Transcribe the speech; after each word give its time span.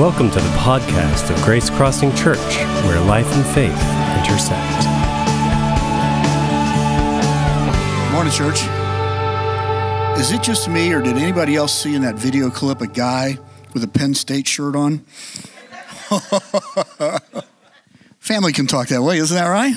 Welcome 0.00 0.30
to 0.30 0.40
the 0.40 0.48
podcast 0.56 1.28
of 1.28 1.36
Grace 1.44 1.68
Crossing 1.68 2.14
Church, 2.14 2.38
where 2.86 2.98
life 3.04 3.26
and 3.34 3.44
faith 3.44 3.68
intersect. 4.16 4.86
Morning, 8.10 8.32
church. 8.32 8.62
Is 10.18 10.32
it 10.32 10.42
just 10.42 10.70
me, 10.70 10.94
or 10.94 11.02
did 11.02 11.18
anybody 11.18 11.54
else 11.54 11.78
see 11.78 11.94
in 11.94 12.00
that 12.00 12.14
video 12.14 12.48
clip 12.48 12.80
a 12.80 12.86
guy 12.86 13.38
with 13.74 13.84
a 13.84 13.88
Penn 13.88 14.14
State 14.14 14.48
shirt 14.48 14.74
on? 14.74 15.00
Family 18.20 18.54
can 18.54 18.66
talk 18.66 18.88
that 18.88 19.02
way, 19.02 19.18
isn't 19.18 19.36
that 19.36 19.48
right? 19.48 19.76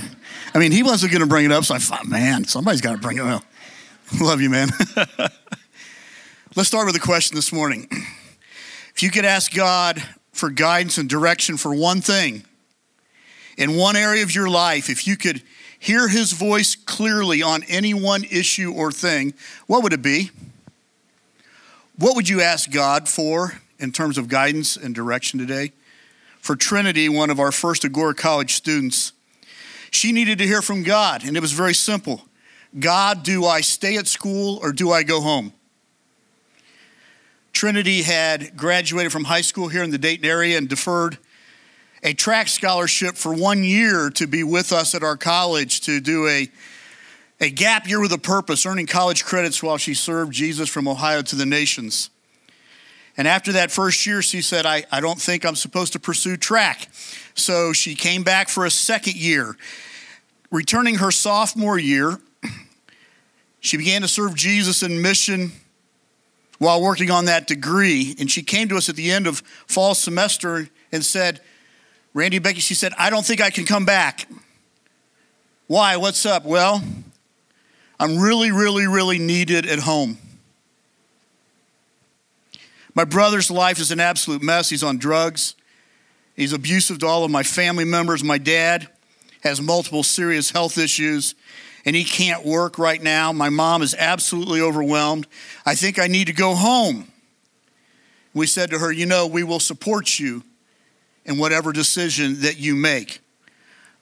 I 0.56 0.58
mean, 0.58 0.72
he 0.72 0.84
wasn't 0.84 1.12
going 1.12 1.24
to 1.24 1.28
bring 1.28 1.44
it 1.44 1.52
up, 1.52 1.66
so 1.66 1.76
I 1.76 1.80
thought, 1.80 2.08
man, 2.08 2.46
somebody's 2.46 2.80
got 2.80 2.94
to 2.94 2.98
bring 3.00 3.18
it 3.18 3.26
up. 3.26 3.44
Love 4.22 4.40
you, 4.40 4.50
man. 4.50 4.70
Let's 6.56 6.70
start 6.70 6.86
with 6.86 6.96
a 6.96 7.02
question 7.02 7.36
this 7.36 7.52
morning. 7.52 7.90
If 8.96 9.02
you 9.02 9.10
could 9.10 9.26
ask 9.26 9.54
God 9.54 10.02
for 10.32 10.50
guidance 10.50 10.98
and 10.98 11.10
direction 11.10 11.58
for 11.58 11.74
one 11.74 12.02
thing 12.02 12.44
in 13.58 13.76
one 13.76 13.96
area 13.96 14.24
of 14.24 14.34
your 14.34 14.50
life, 14.50 14.90
if 14.90 15.08
you 15.08 15.18
could 15.18 15.42
hear 15.80 16.08
his 16.08 16.32
voice 16.32 16.76
clearly 16.76 17.42
on 17.42 17.64
any 17.64 17.94
one 17.94 18.24
issue 18.24 18.72
or 18.72 18.92
thing, 18.92 19.34
what 19.68 19.84
would 19.84 19.94
it 19.94 20.02
be? 20.02 20.32
What 21.98 22.16
would 22.16 22.30
you 22.30 22.42
ask 22.42 22.72
God 22.72 23.10
for 23.10 23.60
in 23.80 23.92
terms 23.92 24.18
of 24.18 24.28
guidance 24.28 24.78
and 24.78 24.96
direction 24.96 25.40
today? 25.40 25.72
For 26.40 26.56
Trinity, 26.56 27.10
one 27.10 27.30
of 27.30 27.40
our 27.40 27.52
first 27.52 27.86
Agora 27.86 28.14
College 28.14 28.54
students, 28.54 29.14
she 29.92 30.12
needed 30.12 30.38
to 30.40 30.48
hear 30.48 30.62
from 30.62 30.84
God, 30.84 31.24
and 31.24 31.38
it 31.38 31.40
was 31.40 31.52
very 31.52 31.74
simple 31.74 32.24
God, 32.80 33.24
do 33.24 33.46
I 33.46 33.62
stay 33.62 33.98
at 33.98 34.08
school 34.08 34.60
or 34.64 34.72
do 34.72 34.92
I 34.92 35.04
go 35.04 35.22
home? 35.22 35.54
Trinity 37.54 38.02
had 38.02 38.58
graduated 38.58 39.12
from 39.12 39.24
high 39.24 39.42
school 39.42 39.68
here 39.68 39.84
in 39.84 39.92
the 39.92 40.00
Dayton 40.00 40.26
area 40.26 40.58
and 40.58 40.68
deferred 40.68 41.20
a 42.02 42.14
track 42.14 42.48
scholarship 42.50 43.16
for 43.16 43.34
one 43.34 43.64
year 43.64 44.10
to 44.10 44.28
be 44.28 44.44
with 44.44 44.74
us 44.74 44.94
at 44.94 45.04
our 45.04 45.16
college 45.16 45.82
to 45.82 46.02
do 46.02 46.28
a, 46.28 46.50
a 47.40 47.50
gap 47.50 47.88
year 47.88 48.02
with 48.02 48.12
a 48.12 48.18
purpose, 48.18 48.66
earning 48.66 48.88
college 48.88 49.24
credits 49.24 49.64
while 49.64 49.78
she 49.78 49.94
served 49.94 50.34
Jesus 50.34 50.68
from 50.68 50.88
Ohio 50.88 51.22
to 51.22 51.36
the 51.36 51.46
nations. 51.46 52.10
And 53.16 53.28
after 53.28 53.52
that 53.54 53.72
first 53.72 54.06
year, 54.08 54.24
she 54.24 54.42
said, 54.42 54.66
I, 54.66 54.84
I 54.92 55.00
don't 55.00 55.22
think 55.22 55.46
I'm 55.46 55.56
supposed 55.56 55.94
to 55.94 56.00
pursue 56.00 56.36
track. 56.36 56.90
So 57.36 57.72
she 57.72 57.94
came 57.94 58.24
back 58.24 58.50
for 58.50 58.66
a 58.66 58.72
second 58.72 59.16
year. 59.16 59.56
Returning 60.50 60.96
her 60.96 61.12
sophomore 61.12 61.78
year, 61.78 62.20
she 63.60 63.78
began 63.78 64.02
to 64.02 64.08
serve 64.08 64.34
Jesus 64.34 64.82
in 64.82 65.02
mission 65.02 65.52
while 66.60 66.82
working 66.82 67.12
on 67.12 67.26
that 67.26 67.48
degree. 67.48 68.16
And 68.20 68.30
she 68.30 68.42
came 68.44 68.70
to 68.70 68.78
us 68.78 68.90
at 68.90 68.96
the 68.96 69.12
end 69.12 69.28
of 69.28 69.40
fall 69.68 69.96
semester 69.96 70.70
and 70.92 71.04
said, 71.04 71.42
Randy 72.14 72.40
Becky, 72.40 72.60
she 72.60 72.76
said, 72.76 72.94
I 72.98 73.10
don't 73.10 73.26
think 73.26 73.42
I 73.42 73.50
can 73.50 73.66
come 73.66 73.86
back. 73.86 74.28
Why? 75.68 75.98
What's 75.98 76.26
up? 76.26 76.46
Well, 76.46 76.84
I'm 78.00 78.20
really, 78.20 78.52
really, 78.52 78.88
really 78.88 79.18
needed 79.18 79.66
at 79.66 79.80
home. 79.80 80.18
My 82.96 83.06
brother's 83.06 83.50
life 83.50 83.80
is 83.80 83.90
an 83.90 84.00
absolute 84.00 84.44
mess. 84.44 84.70
He's 84.70 84.84
on 84.84 84.98
drugs. 84.98 85.56
He's 86.36 86.54
abusive 86.54 87.00
to 87.00 87.08
all 87.08 87.24
of 87.24 87.32
my 87.32 87.44
family 87.44 87.86
members. 87.86 88.24
My 88.24 88.38
dad 88.38 88.88
has 89.42 89.62
multiple 89.62 90.04
serious 90.04 90.52
health 90.52 90.78
issues 90.78 91.34
and 91.86 91.96
he 91.96 92.04
can't 92.04 92.46
work 92.46 92.78
right 92.78 93.02
now. 93.02 93.32
My 93.32 93.50
mom 93.50 93.82
is 93.82 93.96
absolutely 93.98 94.62
overwhelmed. 94.62 95.28
I 95.66 95.76
think 95.76 96.00
I 96.00 96.08
need 96.08 96.28
to 96.28 96.34
go 96.34 96.56
home. 96.56 97.12
We 98.34 98.48
said 98.48 98.72
to 98.72 98.80
her, 98.80 98.92
You 98.92 99.06
know, 99.06 99.28
we 99.28 99.44
will 99.44 99.60
support 99.60 100.20
you 100.20 100.44
in 101.26 101.38
whatever 101.38 101.72
decision 101.72 102.42
that 102.42 102.58
you 102.58 102.76
make. 102.76 103.22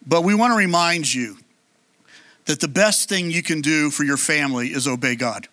But 0.06 0.24
we 0.24 0.34
want 0.34 0.52
to 0.52 0.58
remind 0.58 1.14
you 1.14 1.38
that 2.46 2.60
the 2.60 2.68
best 2.68 3.08
thing 3.10 3.30
you 3.30 3.44
can 3.44 3.62
do 3.62 3.92
for 3.92 4.04
your 4.04 4.18
family 4.18 4.70
is 4.70 4.88
obey 4.88 5.16
God. 5.16 5.48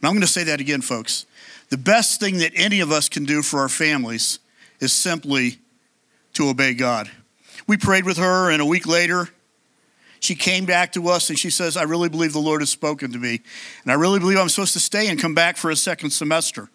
And 0.00 0.08
I'm 0.08 0.12
going 0.12 0.20
to 0.20 0.26
say 0.26 0.44
that 0.44 0.60
again, 0.60 0.82
folks. 0.82 1.26
The 1.70 1.78
best 1.78 2.20
thing 2.20 2.38
that 2.38 2.52
any 2.54 2.80
of 2.80 2.92
us 2.92 3.08
can 3.08 3.24
do 3.24 3.42
for 3.42 3.60
our 3.60 3.68
families 3.68 4.38
is 4.80 4.92
simply 4.92 5.58
to 6.34 6.48
obey 6.48 6.74
God. 6.74 7.10
We 7.66 7.76
prayed 7.76 8.04
with 8.04 8.16
her, 8.18 8.50
and 8.50 8.62
a 8.62 8.66
week 8.66 8.86
later, 8.86 9.28
she 10.20 10.34
came 10.34 10.64
back 10.64 10.92
to 10.92 11.08
us 11.08 11.30
and 11.30 11.38
she 11.38 11.50
says, 11.50 11.76
I 11.76 11.84
really 11.84 12.08
believe 12.08 12.32
the 12.32 12.38
Lord 12.38 12.60
has 12.60 12.70
spoken 12.70 13.12
to 13.12 13.18
me. 13.18 13.40
And 13.82 13.92
I 13.92 13.94
really 13.94 14.18
believe 14.18 14.38
I'm 14.38 14.48
supposed 14.48 14.72
to 14.74 14.80
stay 14.80 15.08
and 15.08 15.20
come 15.20 15.34
back 15.34 15.56
for 15.56 15.70
a 15.70 15.76
second 15.76 16.10
semester. 16.10 16.68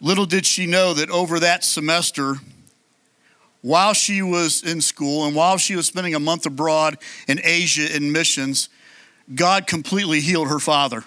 Little 0.00 0.26
did 0.26 0.46
she 0.46 0.66
know 0.66 0.94
that 0.94 1.10
over 1.10 1.40
that 1.40 1.64
semester, 1.64 2.36
while 3.62 3.92
she 3.92 4.22
was 4.22 4.62
in 4.62 4.80
school 4.80 5.26
and 5.26 5.36
while 5.36 5.58
she 5.58 5.76
was 5.76 5.86
spending 5.86 6.14
a 6.14 6.20
month 6.20 6.46
abroad 6.46 6.96
in 7.28 7.40
Asia 7.44 7.94
in 7.94 8.10
missions, 8.10 8.68
God 9.34 9.66
completely 9.66 10.20
healed 10.20 10.48
her 10.48 10.58
father. 10.58 11.04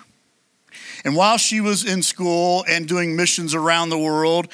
And 1.03 1.15
while 1.15 1.37
she 1.37 1.59
was 1.59 1.85
in 1.85 2.01
school 2.01 2.63
and 2.69 2.87
doing 2.87 3.15
missions 3.15 3.53
around 3.53 3.89
the 3.89 3.97
world, 3.97 4.47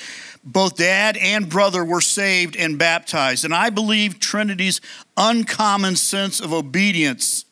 both 0.44 0.78
dad 0.78 1.18
and 1.18 1.50
brother 1.50 1.84
were 1.84 2.02
saved 2.02 2.56
and 2.56 2.78
baptized. 2.78 3.46
And 3.46 3.54
I 3.54 3.70
believe 3.70 4.20
Trinity's 4.20 4.82
uncommon 5.18 5.96
sense 5.96 6.40
of 6.40 6.54
obedience 6.54 7.46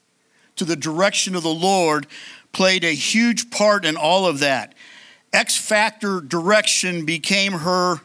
to 0.56 0.66
the 0.66 0.75
direction 0.75 1.36
of 1.36 1.44
the 1.44 1.50
Lord 1.50 2.08
played 2.52 2.84
a 2.84 2.94
huge 2.94 3.52
part 3.52 3.86
in 3.86 3.98
all 3.98 4.25
of 4.25 4.40
that. 4.40 4.74
X 5.34 5.58
factor 5.58 6.22
direction 6.22 7.06
became 7.06 7.53
her 7.53 7.98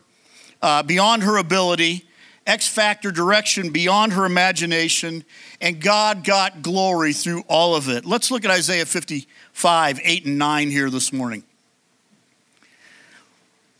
uh, 0.61 0.83
beyond 0.83 1.23
her 1.23 1.39
ability, 1.39 2.05
X 2.47 2.69
factor 2.69 3.11
direction 3.11 3.71
beyond 3.71 4.13
her 4.13 4.25
imagination, 4.25 5.25
and 5.61 5.81
God 5.81 6.25
got 6.25 6.63
glory 6.63 7.13
through 7.13 7.43
all 7.49 7.75
of 7.75 7.89
it. 7.89 8.05
Let's 8.05 8.31
look 8.31 8.45
at 8.45 8.51
Isaiah 8.51 8.87
55, 8.87 10.01
8 10.03 10.27
and 10.27 10.39
9 10.39 10.71
here 10.71 10.91
this 10.91 11.13
morning. 11.13 11.45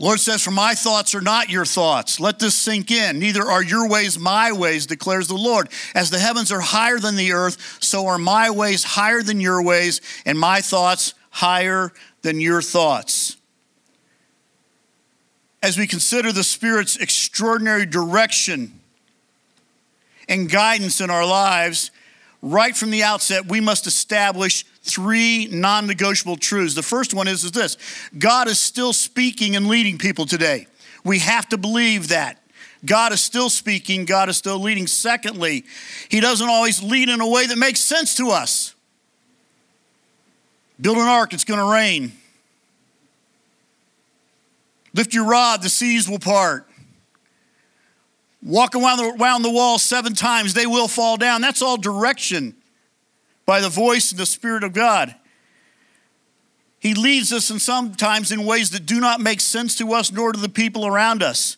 Lord 0.03 0.19
says, 0.19 0.43
For 0.43 0.51
my 0.51 0.75
thoughts 0.75 1.15
are 1.15 1.21
not 1.21 1.49
your 1.49 1.65
thoughts. 1.65 2.19
Let 2.19 2.41
this 2.41 2.57
sink 2.57 2.91
in. 2.91 3.21
Neither 3.21 3.49
are 3.49 3.63
your 3.63 3.89
ways 3.89 4.19
my 4.19 4.51
ways, 4.51 4.85
declares 4.85 5.29
the 5.29 5.37
Lord. 5.37 5.69
As 5.95 6.11
the 6.11 6.19
heavens 6.19 6.51
are 6.51 6.61
higher 6.61 6.99
than 6.99 7.15
the 7.15 7.33
earth, 7.33 7.79
so 7.81 8.09
are 8.09 8.19
my 8.19 8.51
ways 8.51 8.83
higher 8.83 9.23
than 9.23 9.41
your 9.41 9.63
ways, 9.63 10.01
and 10.27 10.37
my 10.37 10.61
thoughts 10.61 11.15
higher 11.31 11.93
than 12.23 12.41
your 12.41 12.61
thoughts. 12.61 13.37
As 15.63 15.79
we 15.79 15.87
consider 15.87 16.33
the 16.33 16.43
Spirit's 16.43 16.97
extraordinary 16.97 17.87
direction 17.87 18.81
and 20.29 20.51
guidance 20.51 21.01
in 21.01 21.11
our 21.11 21.25
lives, 21.25 21.93
right 22.43 22.77
from 22.77 22.91
the 22.91 23.05
outset, 23.05 23.47
we 23.47 23.61
must 23.61 23.87
establish 23.87 24.65
three 24.83 25.49
non 25.51 25.87
negotiable 25.87 26.37
truths. 26.37 26.75
The 26.75 26.83
first 26.83 27.15
one 27.15 27.29
is, 27.29 27.45
is 27.45 27.53
this 27.53 27.77
God 28.19 28.49
is 28.49 28.59
still 28.59 28.93
speaking 28.93 29.57
and 29.57 29.69
leading 29.69 29.99
people 29.99 30.27
today. 30.27 30.67
We 31.05 31.21
have 31.21 31.49
to 31.51 31.59
believe 31.59 32.09
that. 32.09 32.39
God 32.85 33.13
is 33.13 33.21
still 33.21 33.49
speaking, 33.49 34.05
God 34.05 34.29
is 34.29 34.37
still 34.37 34.59
leading. 34.59 34.87
Secondly, 34.87 35.65
He 36.09 36.21
doesn't 36.21 36.49
always 36.49 36.83
lead 36.83 37.09
in 37.09 37.21
a 37.21 37.29
way 37.29 37.47
that 37.47 37.59
makes 37.59 37.81
sense 37.81 38.17
to 38.17 38.31
us. 38.31 38.75
Build 40.81 40.97
an 40.97 41.07
ark, 41.07 41.33
it's 41.33 41.45
going 41.45 41.61
to 41.61 41.73
rain. 41.73 42.13
Lift 44.95 45.15
your 45.15 45.27
rod, 45.27 45.63
the 45.63 45.69
seas 45.69 46.09
will 46.09 46.19
part. 46.19 46.69
Walk 48.43 48.75
around 48.75 48.99
the, 48.99 49.17
around 49.21 49.43
the 49.43 49.51
wall 49.51 49.79
seven 49.79 50.15
times, 50.15 50.55
they 50.55 50.67
will 50.67 50.89
fall 50.89 51.17
down. 51.17 51.41
That's 51.41 51.63
all 51.63 51.77
direction 51.77 52.57
by 53.47 53.61
the 53.61 53.69
voice 53.69 54.11
and 54.11 54.21
the 54.21 54.27
Spirit 54.27 54.65
of 54.65 54.73
God. 54.73 55.15
He 56.79 56.95
leads 56.95 57.33
us, 57.33 57.51
and 57.51 57.63
sometimes 57.63 58.33
in 58.33 58.45
ways 58.45 58.71
that 58.71 58.87
do 58.87 58.99
not 58.99 59.21
make 59.21 59.41
sense 59.41 59.77
to 59.77 59.93
us 59.93 60.11
nor 60.11 60.33
to 60.33 60.41
the 60.41 60.49
people 60.49 60.87
around 60.87 61.23
us. 61.23 61.57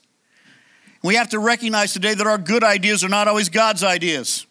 We 1.02 1.14
have 1.14 1.30
to 1.30 1.38
recognize 1.38 1.92
today 1.92 2.14
that 2.14 2.26
our 2.26 2.38
good 2.38 2.64
ideas 2.64 3.04
are 3.04 3.08
not 3.08 3.28
always 3.28 3.48
God's 3.48 3.82
ideas, 3.82 4.46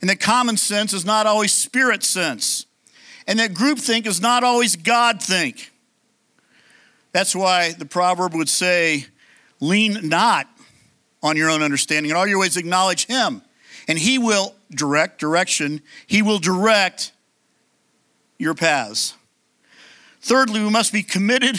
and 0.00 0.08
that 0.08 0.20
common 0.20 0.56
sense 0.56 0.92
is 0.92 1.04
not 1.04 1.26
always 1.26 1.52
spirit 1.52 2.02
sense, 2.02 2.66
and 3.26 3.38
that 3.38 3.52
groupthink 3.52 4.06
is 4.06 4.20
not 4.20 4.44
always 4.44 4.76
God 4.76 5.22
think. 5.22 5.72
That's 7.12 7.34
why 7.34 7.72
the 7.72 7.86
proverb 7.86 8.34
would 8.34 8.48
say, 8.48 9.06
Lean 9.60 10.08
not 10.08 10.48
on 11.22 11.36
your 11.36 11.50
own 11.50 11.62
understanding. 11.62 12.10
In 12.10 12.16
all 12.16 12.26
your 12.26 12.38
ways, 12.38 12.56
acknowledge 12.56 13.06
Him, 13.06 13.42
and 13.90 13.98
He 13.98 14.18
will 14.18 14.54
direct 14.70 15.18
direction. 15.18 15.82
He 16.06 16.22
will 16.22 16.38
direct 16.38 17.10
your 18.38 18.54
paths. 18.54 19.14
Thirdly, 20.20 20.62
we 20.62 20.70
must 20.70 20.92
be 20.92 21.02
committed 21.02 21.58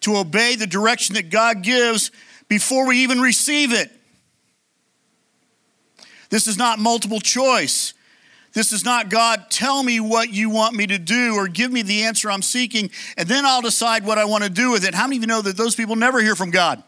to 0.00 0.18
obey 0.18 0.56
the 0.56 0.66
direction 0.66 1.14
that 1.14 1.30
God 1.30 1.62
gives 1.62 2.10
before 2.48 2.86
we 2.86 2.98
even 2.98 3.18
receive 3.18 3.72
it. 3.72 3.90
This 6.28 6.46
is 6.46 6.58
not 6.58 6.78
multiple 6.78 7.18
choice. 7.18 7.94
This 8.52 8.72
is 8.72 8.84
not 8.84 9.08
God, 9.08 9.46
tell 9.48 9.82
me 9.82 10.00
what 10.00 10.28
you 10.30 10.50
want 10.50 10.74
me 10.74 10.86
to 10.86 10.98
do 10.98 11.34
or 11.34 11.48
give 11.48 11.72
me 11.72 11.80
the 11.80 12.02
answer 12.02 12.30
I'm 12.30 12.42
seeking, 12.42 12.90
and 13.16 13.26
then 13.26 13.46
I'll 13.46 13.62
decide 13.62 14.04
what 14.04 14.18
I 14.18 14.26
want 14.26 14.44
to 14.44 14.50
do 14.50 14.70
with 14.70 14.84
it. 14.84 14.94
How 14.94 15.06
many 15.06 15.16
of 15.16 15.22
you 15.22 15.28
know 15.28 15.40
that 15.40 15.56
those 15.56 15.74
people 15.74 15.96
never 15.96 16.20
hear 16.20 16.36
from 16.36 16.50
God? 16.50 16.82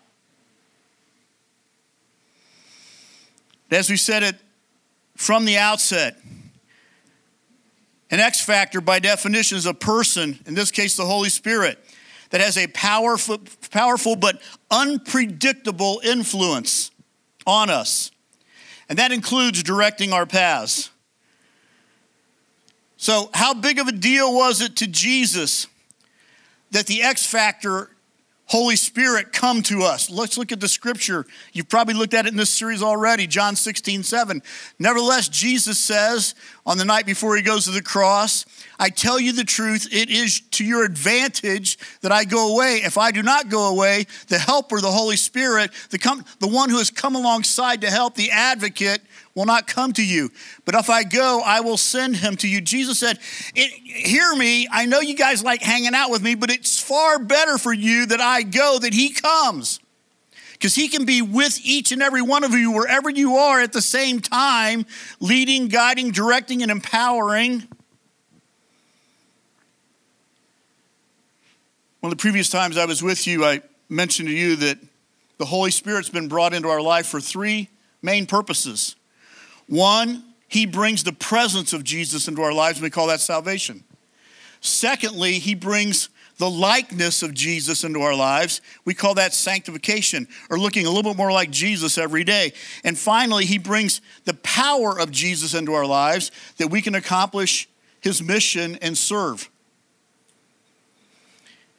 As 3.71 3.89
we 3.89 3.97
said 3.97 4.23
it 4.23 4.37
from 5.23 5.45
the 5.45 5.57
outset, 5.57 6.17
an 8.11 8.19
X 8.19 8.41
factor, 8.45 8.81
by 8.81 8.99
definition, 8.99 9.57
is 9.57 9.67
a 9.67 9.73
person, 9.73 10.37
in 10.47 10.55
this 10.55 10.73
case, 10.73 10.97
the 10.97 11.07
Holy 11.07 11.29
Spirit, 11.29 11.79
that 12.31 12.41
has 12.41 12.59
a 12.59 12.67
powerful, 12.67 13.39
powerful 13.71 14.17
but 14.17 14.43
unpredictable 14.69 16.01
influence 16.05 16.91
on 17.47 17.71
us. 17.71 18.11
And 18.89 18.99
that 18.99 19.13
includes 19.13 19.63
directing 19.63 20.13
our 20.13 20.27
paths. 20.27 20.91
So, 22.97 23.31
how 23.33 23.55
big 23.55 23.79
of 23.79 23.87
a 23.87 23.93
deal 23.93 24.35
was 24.35 24.61
it 24.61 24.75
to 24.79 24.89
Jesus 24.89 25.69
that 26.73 26.87
the 26.87 27.03
X 27.03 27.25
factor 27.25 27.92
Holy 28.47 28.77
Spirit 28.77 29.33
come 29.33 29.63
to 29.63 29.83
us. 29.83 30.11
Let's 30.11 30.37
look 30.37 30.53
at 30.53 30.61
the 30.61 30.69
scripture. 30.69 31.25
You've 31.53 31.69
probably 31.69 31.95
looked 31.95 32.13
at 32.13 32.27
it 32.27 32.33
in 32.33 32.37
this 32.37 32.51
series 32.51 32.83
already, 32.83 33.27
John 33.27 33.57
16, 33.57 34.03
7. 34.03 34.43
Nevertheless, 34.79 35.29
Jesus 35.29 35.79
says 35.79 36.35
on 36.67 36.77
the 36.77 36.85
night 36.85 37.07
before 37.07 37.37
he 37.37 37.43
goes 37.43 37.65
to 37.65 37.71
the 37.71 37.83
cross, 37.83 38.45
I 38.83 38.89
tell 38.89 39.21
you 39.21 39.33
the 39.33 39.45
truth, 39.45 39.87
it 39.93 40.11
is 40.11 40.41
to 40.41 40.65
your 40.65 40.85
advantage 40.85 41.79
that 42.01 42.11
I 42.11 42.25
go 42.25 42.53
away. 42.53 42.79
If 42.79 42.99
I 42.99 43.13
do 43.13 43.23
not 43.23 43.49
go 43.49 43.69
away, 43.69 44.07
the 44.27 44.41
helper, 44.41 44.81
the 44.81 44.91
Holy 44.91 45.15
Spirit, 45.15 45.71
the, 45.91 45.99
come, 45.99 46.25
the 46.41 46.49
one 46.49 46.69
who 46.69 46.79
has 46.79 46.91
come 46.91 47.15
alongside 47.15 47.83
to 47.83 47.91
help, 47.91 48.17
the 48.17 48.33
advocate, 48.33 49.01
will 49.37 49.45
not 49.45 49.69
come 49.69 49.93
to 49.93 50.05
you. 50.05 50.33
But 50.65 50.75
if 50.75 50.91
I 50.91 51.05
go, 51.05 51.43
I 51.45 51.61
will 51.61 51.77
send 51.77 52.17
him 52.17 52.35
to 52.39 52.49
you. 52.49 52.61
Jesus 52.61 52.99
said, 52.99 53.21
Hear 53.55 54.35
me, 54.35 54.67
I 54.69 54.87
know 54.87 54.99
you 54.99 55.15
guys 55.15 55.45
like 55.45 55.63
hanging 55.63 55.95
out 55.95 56.11
with 56.11 56.21
me, 56.21 56.35
but 56.35 56.51
it's 56.51 56.81
far 56.81 57.21
better 57.21 57.59
for 57.59 57.73
you 57.73 58.07
that 58.07 58.21
I 58.21 58.43
go, 58.43 58.81
that 58.81 58.95
he 58.95 59.13
comes. 59.13 59.79
Because 60.55 60.75
he 60.75 60.89
can 60.89 61.05
be 61.05 61.23
with 61.23 61.61
each 61.63 61.93
and 61.93 62.03
every 62.03 62.23
one 62.23 62.43
of 62.43 62.51
you 62.51 62.73
wherever 62.73 63.09
you 63.09 63.37
are 63.37 63.61
at 63.61 63.73
the 63.73 63.81
same 63.81 64.19
time, 64.19 64.87
leading, 65.21 65.69
guiding, 65.69 66.11
directing, 66.11 66.63
and 66.63 66.71
empowering. 66.73 67.69
One 72.03 72.11
of 72.11 72.19
the 72.19 72.23
previous 72.23 72.49
times 72.49 72.77
I 72.77 72.85
was 72.85 73.01
with 73.01 73.29
you, 73.29 73.45
I 73.45 73.63
mentioned 73.89 74.27
to 74.29 74.35
you 74.35 74.57
that 74.57 74.77
the 75.39 75.45
Holy 75.45 75.71
Spirit's 75.71 76.09
been 76.09 76.27
brought 76.27 76.53
into 76.53 76.69
our 76.69 76.81
life 76.81 77.07
for 77.07 77.21
three 77.21 77.69
main 78.03 78.27
purposes. 78.27 78.97
One, 79.69 80.25
he 80.49 80.67
brings 80.67 81.05
the 81.05 81.13
presence 81.13 81.73
of 81.73 81.85
Jesus 81.85 82.27
into 82.27 82.43
our 82.43 82.53
lives, 82.53 82.79
and 82.79 82.83
we 82.83 82.91
call 82.91 83.07
that 83.07 83.21
salvation. 83.21 83.85
Secondly, 84.61 85.35
he 85.35 85.55
brings 85.55 86.09
the 86.39 86.51
likeness 86.51 87.23
of 87.23 87.35
Jesus 87.35 87.85
into 87.85 88.01
our 88.01 88.17
lives. 88.17 88.63
We 88.85 88.95
call 88.95 89.15
that 89.15 89.33
sanctification, 89.33 90.27
or 90.51 90.59
looking 90.59 90.87
a 90.87 90.91
little 90.91 91.13
bit 91.13 91.17
more 91.17 91.31
like 91.31 91.53
Jesus 91.53 91.99
every 91.99 92.25
day. 92.25 92.53
And 92.83 92.99
finally, 92.99 93.45
he 93.45 93.59
brings 93.59 94.01
the 94.25 94.35
power 94.35 94.99
of 94.99 95.13
Jesus 95.13 95.55
into 95.55 95.73
our 95.75 95.87
lives 95.87 96.33
that 96.57 96.67
we 96.67 96.83
can 96.83 96.97
accomplish 96.97 97.69
his 98.01 98.21
mission 98.21 98.77
and 98.83 98.99
serve. 98.99 99.49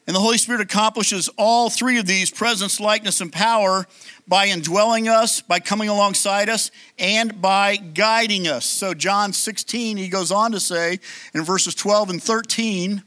And 0.06 0.16
the 0.16 0.20
Holy 0.20 0.38
Spirit 0.38 0.60
accomplishes 0.62 1.30
all 1.38 1.70
three 1.70 1.98
of 1.98 2.06
these 2.06 2.30
presence, 2.30 2.80
likeness, 2.80 3.22
and 3.22 3.32
power 3.32 3.88
by 4.28 4.48
indwelling 4.48 5.08
us, 5.08 5.42
by 5.42 5.60
coming 5.60 5.88
alongside 5.88 6.50
us, 6.50 6.72
and 7.00 7.42
by 7.42 7.78
guiding 7.78 8.48
us. 8.48 8.66
So, 8.66 8.94
John 8.94 9.32
16, 9.32 9.96
he 9.96 10.10
goes 10.10 10.32
on 10.32 10.52
to 10.52 10.60
say 10.60 11.00
in 11.34 11.44
verses 11.44 11.74
12 11.74 12.10
and 12.10 12.24
13, 12.24 13.04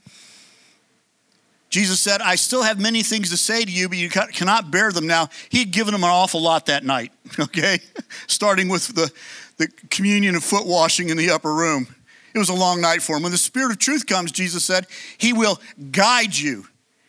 Jesus 1.68 2.00
said, 2.00 2.22
I 2.22 2.36
still 2.36 2.62
have 2.62 2.80
many 2.80 3.02
things 3.02 3.28
to 3.30 3.36
say 3.36 3.62
to 3.62 3.70
you, 3.70 3.88
but 3.90 3.98
you 3.98 4.08
cannot 4.08 4.70
bear 4.70 4.90
them 4.90 5.06
now. 5.06 5.28
He 5.50 5.58
had 5.58 5.72
given 5.72 5.92
them 5.92 6.04
an 6.04 6.10
awful 6.10 6.40
lot 6.40 6.66
that 6.66 6.84
night, 6.84 7.12
okay? 7.38 7.80
Starting 8.26 8.68
with 8.68 8.94
the, 8.94 9.12
the 9.58 9.68
communion 9.90 10.34
and 10.34 10.42
foot 10.42 10.66
washing 10.66 11.10
in 11.10 11.18
the 11.18 11.30
upper 11.30 11.52
room. 11.52 11.94
It 12.34 12.38
was 12.38 12.48
a 12.48 12.54
long 12.54 12.80
night 12.80 13.02
for 13.02 13.16
him. 13.16 13.24
When 13.24 13.32
the 13.32 13.38
Spirit 13.38 13.72
of 13.72 13.78
truth 13.78 14.06
comes, 14.06 14.32
Jesus 14.32 14.64
said, 14.64 14.86
He 15.18 15.34
will 15.34 15.60
guide 15.90 16.36
you 16.36 16.66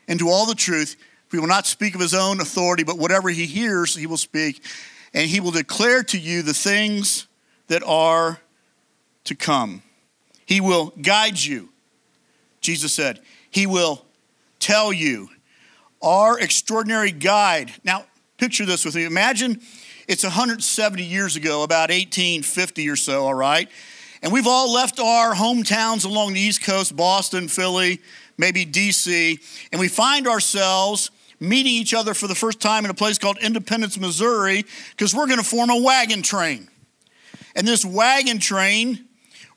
into 0.08 0.30
all 0.30 0.46
the 0.46 0.56
truth. 0.56 0.96
He 1.32 1.40
will 1.40 1.48
not 1.48 1.68
speak 1.68 1.96
of 1.96 2.02
his 2.02 2.14
own 2.14 2.40
authority, 2.40 2.84
but 2.84 2.98
whatever 2.98 3.30
he 3.30 3.46
hears, 3.46 3.96
he 3.96 4.08
will 4.08 4.18
speak. 4.18 4.64
And 5.14 5.30
he 5.30 5.40
will 5.40 5.52
declare 5.52 6.04
to 6.04 6.18
you 6.18 6.42
the 6.42 6.54
things 6.54 7.28
that 7.68 7.84
are 7.84 8.40
to 9.26 9.36
come. 9.36 9.82
He 10.46 10.62
will 10.62 10.94
guide 11.02 11.40
you. 11.40 11.70
Jesus 12.62 12.94
said, 12.94 13.20
He 13.50 13.68
will 13.68 14.06
tell 14.60 14.92
you. 14.92 15.30
Our 16.02 16.40
extraordinary 16.40 17.12
guide. 17.12 17.74
Now, 17.84 18.06
picture 18.38 18.66
this 18.66 18.86
with 18.86 18.96
me. 18.96 19.06
Imagine 19.06 19.60
it's 20.08 20.24
170 20.24 21.04
years 21.04 21.36
ago, 21.36 21.64
about 21.64 21.90
1850 21.90 22.88
or 22.90 22.96
so, 22.96 23.26
all 23.26 23.34
right? 23.34 23.68
And 24.22 24.32
we've 24.32 24.48
all 24.48 24.72
left 24.72 25.00
our 25.00 25.34
hometowns 25.34 26.06
along 26.06 26.34
the 26.34 26.40
East 26.40 26.64
Coast, 26.64 26.96
Boston, 26.96 27.48
Philly, 27.48 28.00
maybe 28.38 28.66
DC, 28.66 29.40
and 29.72 29.80
we 29.80 29.88
find 29.88 30.28
ourselves 30.28 31.12
meeting 31.40 31.74
each 31.74 31.94
other 31.94 32.14
for 32.14 32.28
the 32.28 32.36
first 32.36 32.60
time 32.60 32.86
in 32.86 32.92
a 32.92 32.96
place 32.96 33.18
called 33.18 33.38
Independence, 33.40 34.00
Missouri, 34.00 34.66
because 34.92 35.14
we're 35.14 35.28
going 35.28 35.40
to 35.40 35.46
form 35.46 35.70
a 35.70 35.82
wagon 35.82 36.22
train. 36.22 36.68
And 37.56 37.68
this 37.68 37.86
wagon 37.86 38.40
train, 38.40 39.06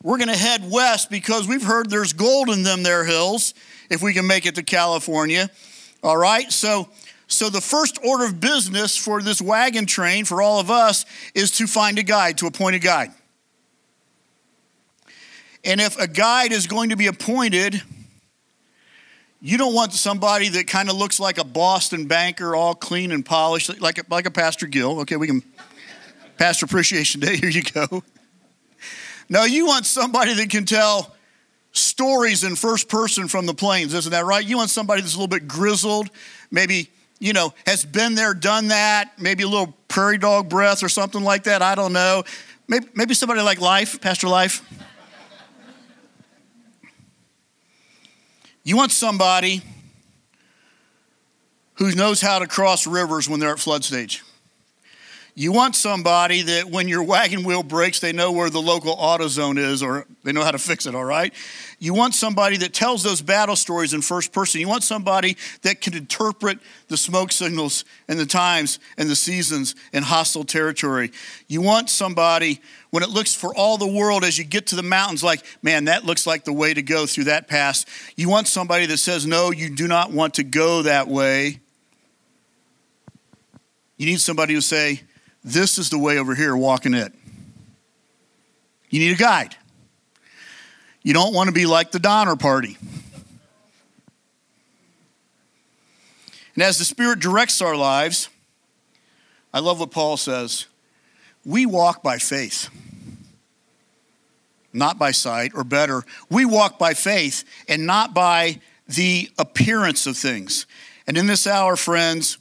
we're 0.03 0.19
going 0.19 0.29
to 0.29 0.37
head 0.37 0.71
west 0.71 1.11
because 1.11 1.49
we've 1.49 1.65
heard 1.65 1.91
there's 1.91 2.12
gold 2.12 2.50
in 2.50 2.62
them 2.62 2.82
there 2.82 3.05
hills 3.05 3.55
if 3.91 4.03
we 4.03 4.12
can 4.12 4.27
make 4.27 4.47
it 4.47 4.55
to 4.56 4.62
California. 4.62 5.50
All 6.03 6.17
right? 6.17 6.50
So 6.53 6.88
so 7.31 7.49
the 7.49 7.61
first 7.61 8.00
order 8.05 8.25
of 8.25 8.41
business 8.41 8.97
for 8.97 9.23
this 9.23 9.41
wagon 9.41 9.87
train 9.87 10.25
for 10.25 10.43
all 10.43 10.59
of 10.59 10.69
us 10.69 11.06
is 11.33 11.53
to 11.53 11.69
find 11.69 11.97
a 11.97 12.03
guide, 12.03 12.38
to 12.38 12.47
appoint 12.49 12.75
a 12.75 12.81
guide. 12.81 13.12
And 15.65 15.81
if 15.81 15.97
a 15.97 16.09
guide 16.09 16.50
is 16.50 16.67
going 16.67 16.88
to 16.88 16.97
be 16.97 17.06
appointed, 17.06 17.81
you 19.40 19.56
don't 19.56 19.75
want 19.75 19.92
somebody 19.92 20.48
that 20.50 20.66
kind 20.66 20.90
of 20.90 20.96
looks 20.96 21.19
like 21.19 21.38
a 21.38 21.44
Boston 21.44 22.06
banker, 22.06 22.54
all 22.54 22.75
clean 22.75 23.10
and 23.10 23.25
polished, 23.25 23.81
like 23.81 23.98
a, 23.98 24.04
like 24.10 24.26
a 24.26 24.31
Pastor 24.31 24.66
Gill. 24.66 25.00
Okay, 25.00 25.16
we 25.16 25.26
can, 25.26 25.42
Pastor 26.37 26.66
Appreciation 26.66 27.20
Day, 27.20 27.37
here 27.40 27.48
you 27.48 27.62
go. 27.62 28.02
No, 29.28 29.44
you 29.44 29.66
want 29.66 29.87
somebody 29.87 30.34
that 30.34 30.50
can 30.50 30.66
tell 30.66 31.14
stories 31.72 32.44
in 32.44 32.56
first 32.56 32.88
person 32.88 33.28
from 33.28 33.47
the 33.47 33.54
plains, 33.54 33.94
isn't 33.94 34.11
that 34.11 34.25
right? 34.25 34.44
You 34.44 34.56
want 34.56 34.70
somebody 34.70 35.00
that's 35.02 35.14
a 35.14 35.16
little 35.16 35.28
bit 35.28 35.47
grizzled, 35.49 36.11
maybe, 36.50 36.90
you 37.18 37.32
know, 37.32 37.54
has 37.64 37.85
been 37.85 38.16
there, 38.16 38.35
done 38.35 38.68
that, 38.68 39.12
maybe 39.18 39.44
a 39.44 39.49
little 39.49 39.75
prairie 39.88 40.18
dog 40.18 40.49
breath 40.49 40.82
or 40.82 40.88
something 40.88 41.23
like 41.23 41.44
that. 41.44 41.62
I 41.62 41.76
don't 41.76 41.92
know. 41.92 42.25
Maybe, 42.68 42.87
maybe 42.94 43.14
somebody 43.14 43.40
like 43.40 43.61
Life, 43.61 44.00
Pastor 44.00 44.28
Life. 44.28 44.64
You 48.62 48.76
want 48.76 48.93
somebody 48.93 49.62
who 51.75 51.95
knows 51.95 52.21
how 52.21 52.38
to 52.38 52.47
cross 52.47 52.87
rivers 52.87 53.29
when 53.29 53.40
they're 53.40 53.52
at 53.52 53.59
flood 53.59 53.85
stage. 53.85 54.23
You 55.40 55.52
want 55.52 55.75
somebody 55.75 56.42
that 56.42 56.66
when 56.66 56.87
your 56.87 57.02
wagon 57.02 57.44
wheel 57.44 57.62
breaks, 57.62 57.99
they 57.99 58.12
know 58.12 58.30
where 58.30 58.50
the 58.50 58.61
local 58.61 58.94
AutoZone 58.94 59.56
is 59.56 59.82
or 59.82 60.04
they 60.23 60.32
know 60.32 60.44
how 60.44 60.50
to 60.50 60.59
fix 60.59 60.85
it, 60.85 60.94
all 60.94 61.02
right? 61.02 61.32
You 61.78 61.94
want 61.94 62.14
somebody 62.14 62.59
that 62.59 62.75
tells 62.75 63.02
those 63.02 63.23
battle 63.23 63.56
stories 63.56 63.94
in 63.94 64.02
first 64.02 64.35
person. 64.35 64.61
You 64.61 64.68
want 64.68 64.82
somebody 64.82 65.38
that 65.62 65.80
can 65.80 65.97
interpret 65.97 66.59
the 66.88 66.99
smoke 66.99 67.32
signals 67.32 67.87
and 68.06 68.18
the 68.18 68.26
times 68.26 68.80
and 68.99 69.09
the 69.09 69.16
seasons 69.16 69.76
in 69.94 70.02
hostile 70.02 70.44
territory. 70.44 71.11
You 71.49 71.62
want 71.62 71.88
somebody 71.88 72.61
when 72.90 73.02
it 73.02 73.09
looks 73.09 73.35
for 73.35 73.54
all 73.54 73.78
the 73.78 73.88
world 73.88 74.25
as 74.25 74.37
you 74.37 74.44
get 74.44 74.66
to 74.66 74.76
the 74.76 74.82
mountains, 74.82 75.25
like, 75.25 75.42
man, 75.62 75.87
that 75.87 76.04
looks 76.04 76.26
like 76.26 76.44
the 76.44 76.52
way 76.52 76.75
to 76.75 76.82
go 76.82 77.06
through 77.06 77.25
that 77.25 77.49
pass. 77.49 77.87
You 78.14 78.28
want 78.28 78.47
somebody 78.47 78.85
that 78.85 78.99
says, 78.99 79.26
no, 79.26 79.52
you 79.52 79.75
do 79.75 79.88
not 79.88 80.12
want 80.12 80.35
to 80.35 80.42
go 80.42 80.82
that 80.82 81.09
way. 81.09 81.61
You 83.97 84.04
need 84.04 84.20
somebody 84.20 84.52
who 84.52 84.61
say, 84.61 85.00
this 85.42 85.78
is 85.78 85.90
the 85.90 85.99
way 85.99 86.18
over 86.18 86.35
here, 86.35 86.56
walking 86.56 86.94
it. 86.94 87.12
You 88.90 89.00
need 89.00 89.12
a 89.12 89.18
guide. 89.18 89.56
You 91.02 91.14
don't 91.14 91.32
want 91.32 91.49
to 91.49 91.52
be 91.52 91.66
like 91.66 91.92
the 91.92 91.99
Donner 91.99 92.37
Party. 92.37 92.76
And 96.54 96.62
as 96.62 96.78
the 96.78 96.85
Spirit 96.85 97.20
directs 97.20 97.62
our 97.62 97.76
lives, 97.76 98.28
I 99.52 99.61
love 99.61 99.80
what 99.80 99.90
Paul 99.90 100.16
says 100.16 100.66
we 101.44 101.64
walk 101.64 102.02
by 102.02 102.18
faith, 102.18 102.68
not 104.73 104.99
by 104.99 105.11
sight, 105.11 105.52
or 105.54 105.64
better, 105.64 106.02
we 106.28 106.44
walk 106.44 106.78
by 106.78 106.92
faith 106.92 107.44
and 107.66 107.87
not 107.87 108.12
by 108.12 108.61
the 108.87 109.30
appearance 109.38 110.06
of 110.06 110.16
things. 110.16 110.66
And 111.06 111.16
in 111.16 111.26
this 111.26 111.47
hour, 111.47 111.76
friends, 111.76 112.37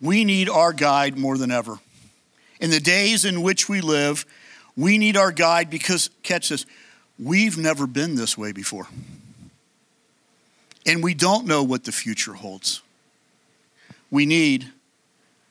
we 0.00 0.24
need 0.24 0.48
our 0.48 0.72
guide 0.72 1.18
more 1.18 1.36
than 1.36 1.50
ever. 1.50 1.80
In 2.60 2.70
the 2.70 2.80
days 2.80 3.24
in 3.24 3.42
which 3.42 3.68
we 3.68 3.80
live, 3.80 4.26
we 4.76 4.98
need 4.98 5.16
our 5.16 5.32
guide 5.32 5.70
because, 5.70 6.10
catch 6.22 6.50
this, 6.50 6.66
we've 7.18 7.58
never 7.58 7.86
been 7.86 8.14
this 8.14 8.36
way 8.36 8.52
before. 8.52 8.86
And 10.86 11.02
we 11.02 11.14
don't 11.14 11.46
know 11.46 11.62
what 11.62 11.84
the 11.84 11.92
future 11.92 12.34
holds. 12.34 12.82
We 14.10 14.26
need 14.26 14.66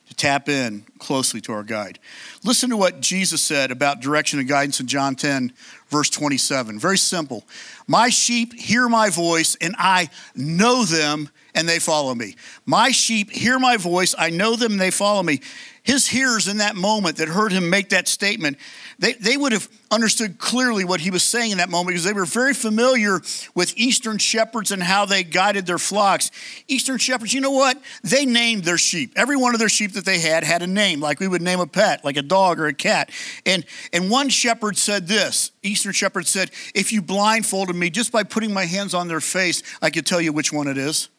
to 0.07 0.15
tap 0.15 0.49
in 0.49 0.83
closely 0.97 1.39
to 1.41 1.53
our 1.53 1.63
guide. 1.63 1.99
Listen 2.43 2.69
to 2.71 2.77
what 2.77 2.99
Jesus 2.99 3.41
said 3.41 3.71
about 3.71 4.01
direction 4.01 4.39
and 4.39 4.47
guidance 4.47 4.79
in 4.79 4.87
John 4.87 5.15
10, 5.15 5.53
verse 5.87 6.09
27. 6.09 6.79
Very 6.79 6.97
simple. 6.97 7.45
My 7.87 8.09
sheep 8.09 8.53
hear 8.53 8.89
my 8.89 9.09
voice, 9.09 9.55
and 9.61 9.75
I 9.77 10.09
know 10.35 10.83
them, 10.83 11.29
and 11.55 11.67
they 11.67 11.79
follow 11.79 12.13
me. 12.13 12.35
My 12.65 12.91
sheep 12.91 13.31
hear 13.31 13.59
my 13.59 13.77
voice, 13.77 14.15
I 14.17 14.29
know 14.29 14.55
them, 14.55 14.73
and 14.73 14.81
they 14.81 14.91
follow 14.91 15.23
me 15.23 15.41
his 15.89 16.07
hearers 16.07 16.47
in 16.47 16.57
that 16.57 16.75
moment 16.75 17.17
that 17.17 17.27
heard 17.27 17.51
him 17.51 17.69
make 17.69 17.89
that 17.89 18.07
statement, 18.07 18.57
they, 18.99 19.13
they 19.13 19.35
would 19.37 19.51
have 19.53 19.67
understood 19.89 20.37
clearly 20.37 20.85
what 20.85 20.99
he 20.99 21.09
was 21.09 21.23
saying 21.23 21.51
in 21.51 21.57
that 21.57 21.69
moment 21.69 21.87
because 21.87 22.03
they 22.03 22.13
were 22.13 22.25
very 22.25 22.53
familiar 22.53 23.21
with 23.55 23.73
Eastern 23.75 24.19
shepherds 24.19 24.71
and 24.71 24.83
how 24.83 25.05
they 25.05 25.23
guided 25.23 25.65
their 25.65 25.79
flocks. 25.79 26.29
Eastern 26.67 26.99
shepherds, 26.99 27.33
you 27.33 27.41
know 27.41 27.49
what? 27.49 27.81
They 28.03 28.25
named 28.25 28.65
their 28.65 28.77
sheep. 28.77 29.13
Every 29.15 29.35
one 29.35 29.55
of 29.55 29.59
their 29.59 29.67
sheep 29.67 29.93
that 29.93 30.05
they 30.05 30.19
had 30.19 30.43
had 30.43 30.61
a 30.61 30.67
name, 30.67 30.99
like 30.99 31.19
we 31.19 31.27
would 31.27 31.41
name 31.41 31.59
a 31.59 31.65
pet, 31.65 32.05
like 32.05 32.17
a 32.17 32.21
dog 32.21 32.59
or 32.59 32.67
a 32.67 32.73
cat. 32.73 33.09
And, 33.45 33.65
and 33.91 34.11
one 34.11 34.29
shepherd 34.29 34.77
said 34.77 35.07
this 35.07 35.51
Eastern 35.63 35.93
shepherd 35.93 36.27
said, 36.27 36.51
If 36.75 36.91
you 36.91 37.01
blindfolded 37.01 37.75
me 37.75 37.89
just 37.89 38.11
by 38.11 38.23
putting 38.23 38.53
my 38.53 38.65
hands 38.65 38.93
on 38.93 39.07
their 39.07 39.21
face, 39.21 39.63
I 39.81 39.89
could 39.89 40.05
tell 40.05 40.21
you 40.21 40.33
which 40.33 40.53
one 40.53 40.67
it 40.67 40.77
is. 40.77 41.09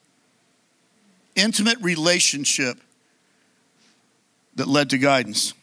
Intimate 1.41 1.79
relationship 1.81 2.79
that 4.57 4.69
led 4.69 4.91
to 4.91 4.99
guidance. 4.99 5.55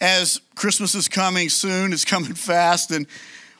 As 0.00 0.40
Christmas 0.54 0.94
is 0.94 1.08
coming 1.08 1.48
soon, 1.48 1.92
it's 1.92 2.04
coming 2.04 2.34
fast, 2.34 2.92
and 2.92 3.06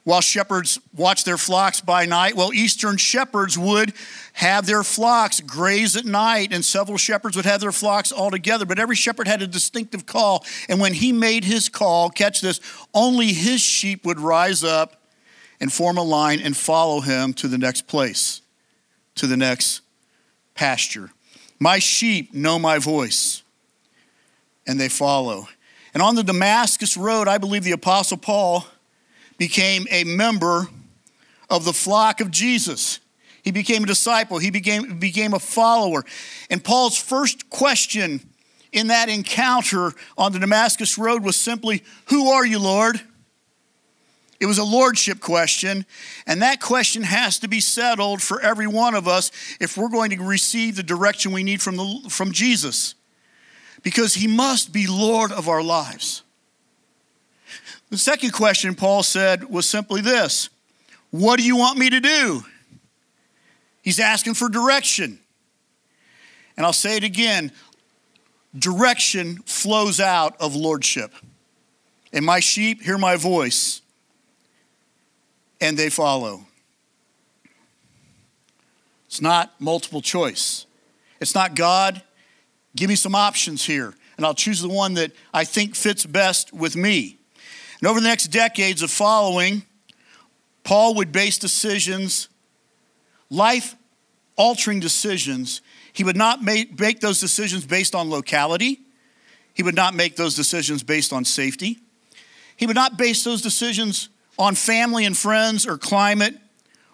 while 0.05 0.21
shepherds 0.21 0.79
watch 0.97 1.25
their 1.25 1.37
flocks 1.37 1.81
by 1.81 2.07
night, 2.07 2.35
well, 2.35 2.53
Eastern 2.55 2.97
shepherds 2.97 3.59
would 3.59 3.93
have 4.35 4.65
their 4.67 4.85
flocks 4.85 5.41
graze 5.41 5.97
at 5.97 6.05
night, 6.05 6.53
and 6.53 6.65
several 6.65 6.97
shepherds 6.97 7.37
would 7.37 7.45
have 7.45 7.61
their 7.61 7.73
flocks 7.73 8.13
all 8.13 8.31
together. 8.31 8.65
But 8.65 8.79
every 8.79 8.97
shepherd 8.97 9.27
had 9.27 9.43
a 9.43 9.47
distinctive 9.47 10.07
call, 10.07 10.47
and 10.69 10.81
when 10.81 10.95
he 10.95 11.13
made 11.13 11.45
his 11.45 11.69
call, 11.69 12.09
catch 12.09 12.41
this, 12.41 12.61
only 12.95 13.33
his 13.33 13.61
sheep 13.61 14.07
would 14.07 14.21
rise 14.21 14.63
up 14.63 15.03
and 15.61 15.73
form 15.73 15.99
a 15.99 16.03
line 16.03 16.41
and 16.41 16.57
follow 16.57 17.01
him 17.01 17.35
to 17.35 17.49
the 17.49 17.59
next 17.59 17.87
place, 17.89 18.43
to 19.17 19.27
the 19.27 19.37
next 19.37 19.83
pasture. 20.59 21.13
My 21.61 21.79
sheep 21.79 22.35
know 22.35 22.59
my 22.59 22.79
voice 22.79 23.45
and 24.67 24.79
they 24.79 24.89
follow. 24.89 25.49
And 25.95 26.03
on 26.03 26.17
the 26.17 26.25
Damascus 26.25 26.97
Road, 26.97 27.29
I 27.29 27.39
believe 27.39 27.63
the 27.63 27.73
Apostle 27.73 28.17
Paul 28.17 28.67
became 29.39 29.87
a 29.89 30.03
member 30.03 30.67
of 31.49 31.65
the 31.65 31.73
flock 31.73 32.21
of 32.21 32.33
Jesus. 32.33 32.99
He 33.43 33.53
became 33.53 33.85
a 33.85 33.87
disciple, 33.87 34.39
he 34.39 34.51
became, 34.51 34.99
became 34.99 35.33
a 35.33 35.39
follower. 35.39 36.05
And 36.51 36.63
Paul's 36.63 36.99
first 36.99 37.49
question 37.51 38.21
in 38.73 38.89
that 38.89 39.09
encounter 39.09 39.93
on 40.19 40.33
the 40.33 40.41
Damascus 40.41 40.99
Road 40.99 41.23
was 41.23 41.37
simply, 41.37 41.85
Who 42.07 42.31
are 42.31 42.45
you, 42.45 42.59
Lord? 42.59 43.01
It 44.41 44.47
was 44.47 44.59
a 44.59 44.65
lordship 44.65 45.21
question, 45.21 45.85
and 46.27 46.43
that 46.43 46.61
question 46.61 47.03
has 47.03 47.41
to 47.41 47.49
be 47.49 47.61
settled 47.61 48.23
for 48.23 48.41
every 48.41 48.69
one 48.69 48.95
of 48.95 49.09
us 49.09 49.33
if 49.61 49.77
we're 49.77 49.89
going 49.89 50.11
to 50.11 50.23
receive 50.23 50.77
the 50.77 50.83
direction 50.83 51.33
we 51.33 51.43
need 51.43 51.61
from, 51.61 51.77
the, 51.77 52.07
from 52.09 52.33
Jesus 52.33 52.95
because 53.83 54.15
he 54.15 54.27
must 54.27 54.73
be 54.73 54.87
Lord 54.87 55.33
of 55.33 55.49
our 55.49 55.63
lives. 55.63 56.23
The 57.91 57.99
second 57.99 58.33
question 58.33 58.75
Paul 58.75 59.03
said 59.03 59.49
was 59.49 59.69
simply 59.69 60.01
this 60.01 60.51
What 61.11 61.39
do 61.39 61.45
you 61.45 61.57
want 61.57 61.79
me 61.79 61.91
to 61.91 62.01
do? 62.01 62.45
He's 63.83 64.01
asking 64.01 64.35
for 64.35 64.49
direction. 64.49 65.19
And 66.57 66.67
I'll 66.67 66.73
say 66.73 66.97
it 66.97 67.05
again 67.05 67.53
direction 68.59 69.37
flows 69.47 70.01
out 70.01 70.37
of 70.41 70.57
lordship. 70.57 71.13
And 72.13 72.25
my 72.25 72.41
sheep 72.41 72.83
hear 72.83 72.99
my 72.99 73.17
voice, 73.17 73.81
and 75.61 75.77
they 75.77 75.91
follow. 75.91 76.47
It's 79.07 79.21
not 79.21 79.53
multiple 79.59 80.03
choice. 80.03 80.67
It's 81.21 81.35
not 81.35 81.55
God 81.55 82.03
Give 82.79 82.89
me 82.89 82.95
some 82.95 83.17
options 83.17 83.65
here, 83.65 83.93
and 84.17 84.25
I'll 84.25 84.35
choose 84.35 84.61
the 84.61 84.69
one 84.69 84.95
that 84.95 85.11
I 85.35 85.45
think 85.45 85.75
fits 85.75 86.07
best 86.07 86.53
with 86.53 86.77
me. 86.77 87.19
And 87.81 87.89
over 87.89 88.01
the 88.01 88.07
next 88.07 88.29
decades 88.29 88.83
of 88.83 88.91
following, 88.93 89.63
Paul 90.63 90.95
would 90.95 91.11
base 91.11 91.39
decisions, 91.39 92.29
life 93.31 93.75
altering 94.37 94.79
decisions. 94.79 95.61
He 95.93 96.05
would 96.05 96.17
not 96.17 96.41
make, 96.41 96.79
make 96.79 97.01
those 97.01 97.19
decisions 97.19 97.67
based 97.67 97.97
on 97.97 98.11
locality. 98.11 98.79
He 99.55 99.65
would 99.65 99.75
not 99.75 99.95
make 99.95 100.15
those 100.15 100.37
decisions 100.37 100.85
based 100.85 101.13
on 101.13 101.25
safety. 101.25 101.79
He 102.57 102.67
would 102.67 102.77
not 102.77 102.97
base 102.97 103.25
those 103.25 103.43
decisions 103.43 104.09
on 104.39 104.55
family 104.55 105.05
and 105.05 105.17
friends 105.17 105.67
or 105.67 105.77
climate 105.77 106.35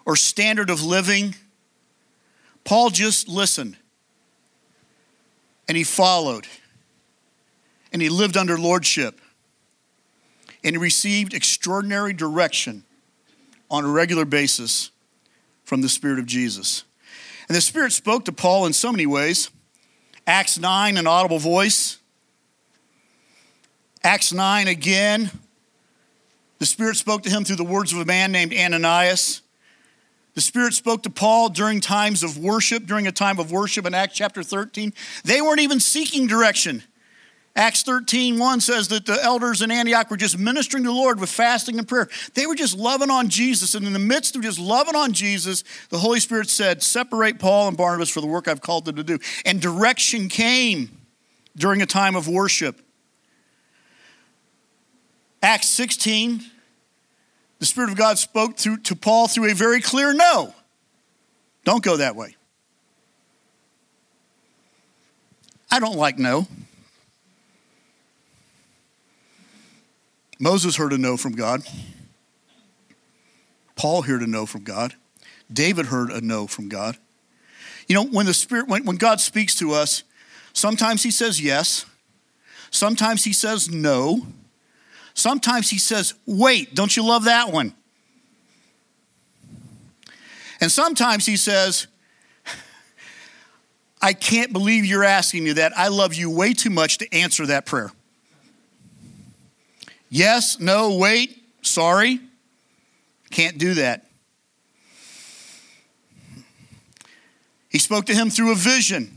or 0.05 0.15
standard 0.15 0.69
of 0.69 0.83
living. 0.83 1.35
Paul 2.63 2.89
just 2.89 3.27
listened 3.27 3.77
and 5.67 5.77
he 5.77 5.83
followed 5.83 6.47
and 7.93 8.01
he 8.01 8.09
lived 8.09 8.37
under 8.37 8.57
lordship 8.57 9.19
and 10.63 10.73
he 10.73 10.77
received 10.77 11.33
extraordinary 11.33 12.13
direction 12.13 12.83
on 13.69 13.85
a 13.85 13.87
regular 13.87 14.25
basis 14.25 14.89
from 15.63 15.81
the 15.81 15.89
Spirit 15.89 16.19
of 16.19 16.25
Jesus. 16.25 16.83
And 17.47 17.55
the 17.55 17.61
Spirit 17.61 17.91
spoke 17.91 18.25
to 18.25 18.31
Paul 18.31 18.65
in 18.65 18.73
so 18.73 18.91
many 18.91 19.05
ways. 19.05 19.49
Acts 20.25 20.57
9, 20.57 20.97
an 20.97 21.05
audible 21.05 21.37
voice. 21.37 21.99
Acts 24.03 24.33
9 24.33 24.67
again, 24.67 25.31
the 26.59 26.65
Spirit 26.65 26.95
spoke 26.95 27.23
to 27.23 27.29
him 27.29 27.43
through 27.43 27.57
the 27.57 27.63
words 27.63 27.91
of 27.93 27.99
a 27.99 28.05
man 28.05 28.31
named 28.31 28.53
Ananias. 28.53 29.41
The 30.35 30.41
Spirit 30.41 30.73
spoke 30.73 31.03
to 31.03 31.09
Paul 31.09 31.49
during 31.49 31.79
times 31.79 32.21
of 32.21 32.37
worship, 32.37 32.85
during 32.85 33.07
a 33.07 33.11
time 33.11 33.39
of 33.39 33.51
worship 33.51 33.85
in 33.85 33.93
Acts 33.93 34.15
chapter 34.15 34.43
13. 34.43 34.93
They 35.23 35.41
weren't 35.41 35.61
even 35.61 35.79
seeking 35.79 36.27
direction. 36.27 36.83
Acts 37.57 37.83
13, 37.83 38.37
1 38.37 38.59
says 38.59 38.89
that 38.89 39.05
the 39.05 39.17
elders 39.23 39.61
in 39.61 39.71
Antioch 39.71 40.11
were 40.11 40.17
just 40.17 40.37
ministering 40.37 40.83
to 40.83 40.89
the 40.89 40.93
Lord 40.93 41.21
with 41.21 41.29
fasting 41.29 41.79
and 41.79 41.87
prayer. 41.87 42.09
They 42.33 42.45
were 42.45 42.55
just 42.55 42.77
loving 42.77 43.09
on 43.09 43.29
Jesus. 43.29 43.75
And 43.75 43.87
in 43.87 43.93
the 43.93 43.99
midst 43.99 44.35
of 44.35 44.41
just 44.41 44.59
loving 44.59 44.95
on 44.95 45.13
Jesus, 45.13 45.63
the 45.89 45.97
Holy 45.97 46.19
Spirit 46.19 46.49
said, 46.49 46.83
Separate 46.83 47.39
Paul 47.39 47.69
and 47.69 47.77
Barnabas 47.77 48.09
for 48.09 48.19
the 48.19 48.27
work 48.27 48.49
I've 48.49 48.59
called 48.59 48.83
them 48.83 48.97
to 48.97 49.03
do. 49.03 49.19
And 49.45 49.61
direction 49.61 50.27
came 50.27 50.97
during 51.55 51.81
a 51.81 51.85
time 51.85 52.17
of 52.17 52.27
worship. 52.27 52.81
Acts 55.45 55.67
16, 55.67 56.43
the 57.59 57.67
Spirit 57.67 57.91
of 57.91 57.95
God 57.95 58.17
spoke 58.17 58.57
through, 58.57 58.77
to 58.77 58.95
Paul 58.95 59.27
through 59.27 59.51
a 59.51 59.53
very 59.53 59.79
clear 59.79 60.11
no. 60.11 60.55
Don't 61.63 61.83
go 61.83 61.97
that 61.97 62.15
way. 62.15 62.35
I 65.69 65.79
don't 65.79 65.97
like 65.97 66.17
no. 66.17 66.47
Moses 70.39 70.77
heard 70.77 70.93
a 70.93 70.97
no 70.97 71.15
from 71.15 71.33
God. 71.33 71.61
Paul 73.75 74.01
heard 74.01 74.23
a 74.23 74.27
no 74.27 74.47
from 74.47 74.63
God. 74.63 74.95
David 75.53 75.85
heard 75.85 76.09
a 76.09 76.21
no 76.21 76.47
from 76.47 76.69
God. 76.69 76.97
You 77.87 77.93
know, 77.93 78.05
when 78.05 78.25
the 78.25 78.33
Spirit, 78.33 78.67
when, 78.67 78.83
when 78.83 78.95
God 78.95 79.21
speaks 79.21 79.53
to 79.59 79.73
us, 79.73 80.01
sometimes 80.53 81.03
He 81.03 81.11
says 81.11 81.39
yes, 81.39 81.85
sometimes 82.71 83.25
He 83.25 83.31
says 83.31 83.69
no, 83.69 84.25
Sometimes 85.15 85.69
he 85.69 85.79
says, 85.79 86.13
Wait, 86.27 86.75
don't 86.75 86.95
you 86.95 87.03
love 87.03 87.23
that 87.23 87.51
one? 87.51 87.73
And 90.61 90.71
sometimes 90.71 91.25
he 91.25 91.37
says, 91.37 91.87
I 94.01 94.13
can't 94.13 94.53
believe 94.53 94.85
you're 94.85 95.03
asking 95.03 95.45
me 95.45 95.53
that. 95.53 95.75
I 95.75 95.87
love 95.87 96.13
you 96.13 96.29
way 96.29 96.53
too 96.53 96.69
much 96.69 96.99
to 96.99 97.11
answer 97.13 97.45
that 97.47 97.65
prayer. 97.65 97.91
Yes, 100.09 100.59
no, 100.59 100.97
wait, 100.97 101.43
sorry. 101.61 102.19
Can't 103.31 103.57
do 103.57 103.73
that. 103.75 104.05
He 107.69 107.79
spoke 107.79 108.05
to 108.05 108.13
him 108.13 108.29
through 108.29 108.51
a 108.51 108.55
vision. 108.55 109.14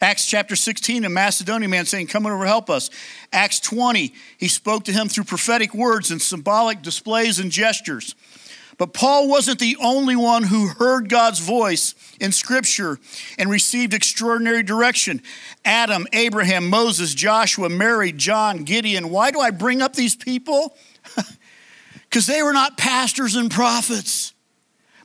Acts 0.00 0.26
chapter 0.26 0.56
16, 0.56 1.04
a 1.04 1.08
Macedonian 1.08 1.70
man 1.70 1.84
saying, 1.84 2.06
Come 2.06 2.26
over, 2.26 2.46
help 2.46 2.70
us. 2.70 2.90
Acts 3.32 3.60
20, 3.60 4.14
he 4.38 4.48
spoke 4.48 4.84
to 4.84 4.92
him 4.92 5.08
through 5.08 5.24
prophetic 5.24 5.74
words 5.74 6.10
and 6.10 6.22
symbolic 6.22 6.82
displays 6.82 7.38
and 7.38 7.50
gestures. 7.50 8.14
But 8.78 8.94
Paul 8.94 9.28
wasn't 9.28 9.58
the 9.58 9.76
only 9.82 10.16
one 10.16 10.42
who 10.42 10.68
heard 10.68 11.10
God's 11.10 11.38
voice 11.38 11.94
in 12.18 12.32
Scripture 12.32 12.98
and 13.38 13.50
received 13.50 13.92
extraordinary 13.92 14.62
direction. 14.62 15.20
Adam, 15.66 16.06
Abraham, 16.14 16.70
Moses, 16.70 17.14
Joshua, 17.14 17.68
Mary, 17.68 18.10
John, 18.10 18.64
Gideon. 18.64 19.10
Why 19.10 19.30
do 19.30 19.40
I 19.40 19.50
bring 19.50 19.82
up 19.82 19.94
these 19.94 20.16
people? 20.16 20.76
Because 22.10 22.26
they 22.26 22.42
were 22.42 22.52
not 22.52 22.76
pastors 22.76 23.36
and 23.36 23.52
prophets, 23.52 24.34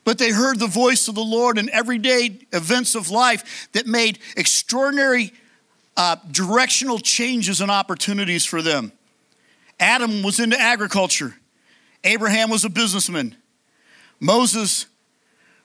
but 0.06 0.18
they 0.18 0.30
heard 0.30 0.60
the 0.60 0.68
voice 0.68 1.08
of 1.08 1.16
the 1.16 1.20
Lord 1.20 1.58
in 1.58 1.68
everyday 1.70 2.38
events 2.52 2.94
of 2.94 3.10
life 3.10 3.68
that 3.72 3.88
made 3.88 4.20
extraordinary 4.36 5.32
uh, 5.96 6.14
directional 6.30 7.00
changes 7.00 7.60
and 7.60 7.72
opportunities 7.72 8.44
for 8.44 8.62
them. 8.62 8.92
Adam 9.80 10.22
was 10.22 10.38
into 10.38 10.58
agriculture, 10.58 11.34
Abraham 12.04 12.50
was 12.50 12.64
a 12.64 12.70
businessman, 12.70 13.36
Moses 14.20 14.86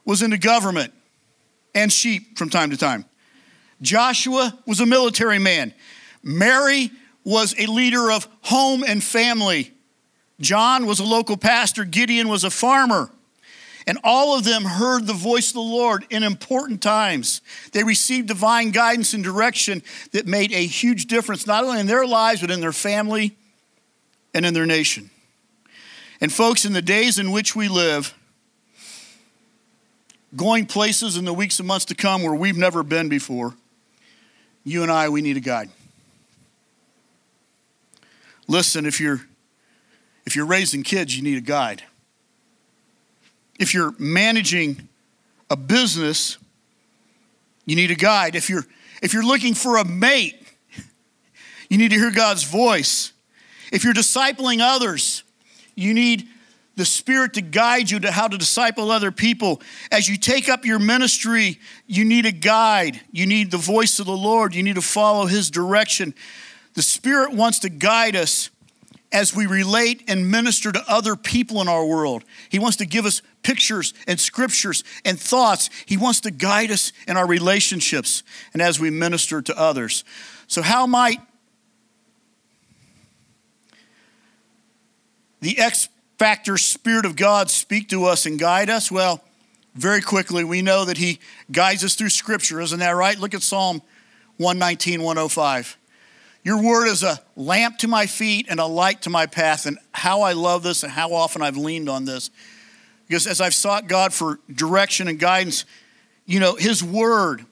was 0.05 0.23
into 0.23 0.39
government 0.39 0.91
and 1.75 1.93
sheep 1.93 2.35
from 2.35 2.49
time 2.49 2.71
to 2.71 2.77
time. 2.77 3.05
Joshua 3.79 4.57
was 4.65 4.79
a 4.79 4.87
military 4.87 5.39
man. 5.39 5.71
Mary 6.23 6.89
was 7.23 7.53
a 7.59 7.67
leader 7.67 8.11
of 8.11 8.27
home 8.41 8.83
and 8.83 9.03
family. 9.03 9.71
John 10.39 10.87
was 10.87 10.99
a 10.99 11.03
local 11.03 11.37
pastor. 11.37 11.85
Gideon 11.85 12.27
was 12.27 12.43
a 12.43 12.49
farmer. 12.49 13.11
And 13.87 13.97
all 14.03 14.37
of 14.37 14.43
them 14.43 14.63
heard 14.63 15.07
the 15.07 15.13
voice 15.13 15.49
of 15.49 15.55
the 15.55 15.61
Lord 15.61 16.05
in 16.09 16.23
important 16.23 16.81
times. 16.81 17.41
They 17.71 17.83
received 17.83 18.27
divine 18.27 18.71
guidance 18.71 19.13
and 19.13 19.23
direction 19.23 19.81
that 20.11 20.27
made 20.27 20.51
a 20.51 20.65
huge 20.65 21.05
difference, 21.05 21.47
not 21.47 21.63
only 21.63 21.79
in 21.79 21.87
their 21.87 22.05
lives, 22.05 22.41
but 22.41 22.51
in 22.51 22.61
their 22.61 22.71
family 22.71 23.35
and 24.33 24.45
in 24.45 24.53
their 24.53 24.65
nation. 24.65 25.09
And, 26.19 26.31
folks, 26.31 26.65
in 26.65 26.73
the 26.73 26.81
days 26.81 27.17
in 27.17 27.31
which 27.31 27.55
we 27.55 27.67
live, 27.67 28.13
going 30.35 30.65
places 30.67 31.17
in 31.17 31.25
the 31.25 31.33
weeks 31.33 31.59
and 31.59 31.67
months 31.67 31.85
to 31.85 31.95
come 31.95 32.21
where 32.21 32.35
we've 32.35 32.57
never 32.57 32.83
been 32.83 33.09
before, 33.09 33.55
you 34.63 34.83
and 34.83 34.91
I, 34.91 35.09
we 35.09 35.21
need 35.21 35.37
a 35.37 35.41
guide. 35.41 35.69
Listen, 38.47 38.85
if 38.85 38.99
you're 38.99 39.21
if 40.25 40.35
you're 40.35 40.45
raising 40.45 40.83
kids, 40.83 41.17
you 41.17 41.23
need 41.23 41.37
a 41.37 41.41
guide. 41.41 41.83
If 43.61 43.75
you're 43.75 43.93
managing 43.99 44.89
a 45.51 45.55
business, 45.55 46.39
you 47.67 47.75
need 47.75 47.91
a 47.91 47.95
guide. 47.95 48.35
If 48.35 48.49
you're 48.49 48.65
if 49.03 49.13
you're 49.13 49.25
looking 49.25 49.53
for 49.53 49.77
a 49.77 49.85
mate, 49.85 50.35
you 51.69 51.77
need 51.77 51.91
to 51.91 51.95
hear 51.95 52.09
God's 52.09 52.43
voice. 52.43 53.13
If 53.71 53.83
you're 53.83 53.93
discipling 53.93 54.61
others, 54.61 55.23
you 55.75 55.93
need 55.93 56.27
the 56.75 56.85
Spirit 56.85 57.33
to 57.35 57.41
guide 57.41 57.91
you 57.91 57.99
to 57.99 58.11
how 58.11 58.27
to 58.27 58.37
disciple 58.37 58.89
other 58.89 59.11
people. 59.11 59.61
As 59.91 60.09
you 60.09 60.17
take 60.17 60.49
up 60.49 60.65
your 60.65 60.79
ministry, 60.79 61.59
you 61.85 62.03
need 62.03 62.25
a 62.25 62.31
guide. 62.31 62.99
You 63.11 63.27
need 63.27 63.51
the 63.51 63.57
voice 63.57 63.99
of 63.99 64.07
the 64.07 64.17
Lord. 64.17 64.55
You 64.55 64.63
need 64.63 64.75
to 64.75 64.81
follow 64.81 65.27
His 65.27 65.51
direction. 65.51 66.15
The 66.73 66.81
Spirit 66.81 67.33
wants 67.33 67.59
to 67.59 67.69
guide 67.69 68.15
us 68.15 68.49
as 69.11 69.35
we 69.35 69.45
relate 69.45 70.03
and 70.07 70.31
minister 70.31 70.71
to 70.71 70.83
other 70.87 71.15
people 71.15 71.61
in 71.61 71.67
our 71.67 71.85
world. 71.85 72.23
He 72.49 72.59
wants 72.59 72.77
to 72.77 72.85
give 72.85 73.05
us 73.05 73.21
pictures 73.43 73.93
and 74.07 74.19
scriptures 74.19 74.83
and 75.05 75.19
thoughts. 75.19 75.69
He 75.85 75.97
wants 75.97 76.21
to 76.21 76.31
guide 76.31 76.71
us 76.71 76.93
in 77.07 77.17
our 77.17 77.27
relationships 77.27 78.23
and 78.53 78.61
as 78.61 78.79
we 78.79 78.89
minister 78.89 79.41
to 79.41 79.59
others. 79.59 80.03
So, 80.47 80.61
how 80.61 80.85
might 80.87 81.19
the 85.41 85.57
X 85.57 85.89
factor 86.17 86.57
Spirit 86.57 87.05
of 87.05 87.15
God 87.15 87.49
speak 87.49 87.89
to 87.89 88.05
us 88.05 88.25
and 88.25 88.39
guide 88.39 88.69
us? 88.69 88.91
Well, 88.91 89.23
very 89.73 90.01
quickly, 90.01 90.43
we 90.43 90.61
know 90.61 90.85
that 90.85 90.97
He 90.97 91.19
guides 91.51 91.83
us 91.83 91.95
through 91.95 92.09
Scripture. 92.09 92.59
Isn't 92.59 92.79
that 92.79 92.91
right? 92.91 93.17
Look 93.17 93.33
at 93.33 93.41
Psalm 93.41 93.81
119, 94.37 95.01
105. 95.01 95.77
Your 96.43 96.61
word 96.61 96.87
is 96.87 97.03
a 97.03 97.19
lamp 97.35 97.77
to 97.79 97.87
my 97.87 98.07
feet 98.07 98.47
and 98.49 98.59
a 98.59 98.65
light 98.65 99.03
to 99.03 99.09
my 99.09 99.27
path. 99.27 99.65
And 99.65 99.77
how 99.93 100.21
I 100.21 100.33
love 100.33 100.63
this 100.63 100.83
and 100.83 100.91
how 100.91 101.13
often 101.13 101.41
I've 101.41 101.57
leaned 101.57 101.87
on 101.87 102.05
this. 102.05 102.31
Because 103.11 103.27
as 103.27 103.41
I've 103.41 103.53
sought 103.53 103.87
God 103.87 104.13
for 104.13 104.39
direction 104.49 105.09
and 105.09 105.19
guidance, 105.19 105.65
you 106.25 106.39
know, 106.39 106.55
His 106.55 106.81
word 106.81 107.45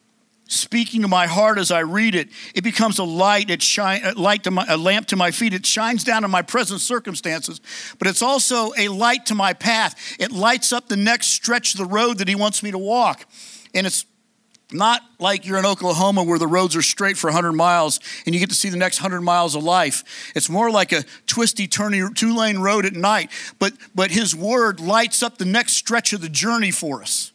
speaking 0.47 1.01
to 1.01 1.09
my 1.09 1.27
heart 1.27 1.57
as 1.57 1.69
I 1.69 1.81
read 1.81 2.15
it, 2.15 2.29
it 2.55 2.63
becomes 2.63 2.97
a 2.97 3.03
light, 3.03 3.49
it 3.49 3.61
shine, 3.61 3.99
a 4.05 4.13
light 4.13 4.45
to 4.45 4.51
my, 4.51 4.65
a 4.69 4.77
lamp 4.77 5.07
to 5.07 5.17
my 5.17 5.31
feet. 5.31 5.53
It 5.53 5.65
shines 5.65 6.05
down 6.05 6.23
in 6.23 6.31
my 6.31 6.43
present 6.43 6.79
circumstances, 6.79 7.59
but 7.97 8.07
it's 8.07 8.21
also 8.21 8.71
a 8.77 8.87
light 8.87 9.25
to 9.25 9.35
my 9.35 9.51
path. 9.51 10.15
It 10.17 10.31
lights 10.31 10.71
up 10.71 10.87
the 10.87 10.95
next 10.95 11.27
stretch 11.27 11.73
of 11.73 11.77
the 11.79 11.85
road 11.85 12.19
that 12.19 12.29
He 12.29 12.35
wants 12.35 12.63
me 12.63 12.71
to 12.71 12.77
walk. 12.77 13.25
And 13.75 13.85
it's 13.85 14.05
not 14.71 15.01
like 15.17 15.45
you're 15.45 15.57
in 15.57 15.65
Oklahoma 15.65 16.23
where 16.23 16.37
the 16.37 16.47
roads 16.47 16.75
are 16.75 16.81
straight 16.81 17.17
for 17.17 17.27
100 17.27 17.53
miles 17.53 17.99
and 18.25 18.35
you 18.35 18.39
get 18.39 18.49
to 18.49 18.55
see 18.55 18.69
the 18.69 18.77
next 18.77 19.01
100 19.01 19.21
miles 19.21 19.55
of 19.55 19.63
life. 19.63 20.31
It's 20.35 20.49
more 20.49 20.69
like 20.69 20.91
a 20.91 21.03
twisty, 21.25 21.67
turny, 21.67 22.13
two 22.15 22.35
lane 22.35 22.59
road 22.59 22.85
at 22.85 22.93
night. 22.93 23.31
But, 23.57 23.73
but 23.95 24.11
His 24.11 24.35
Word 24.35 24.79
lights 24.79 25.23
up 25.23 25.37
the 25.37 25.45
next 25.45 25.73
stretch 25.73 26.13
of 26.13 26.21
the 26.21 26.29
journey 26.29 26.71
for 26.71 27.01
us. 27.01 27.31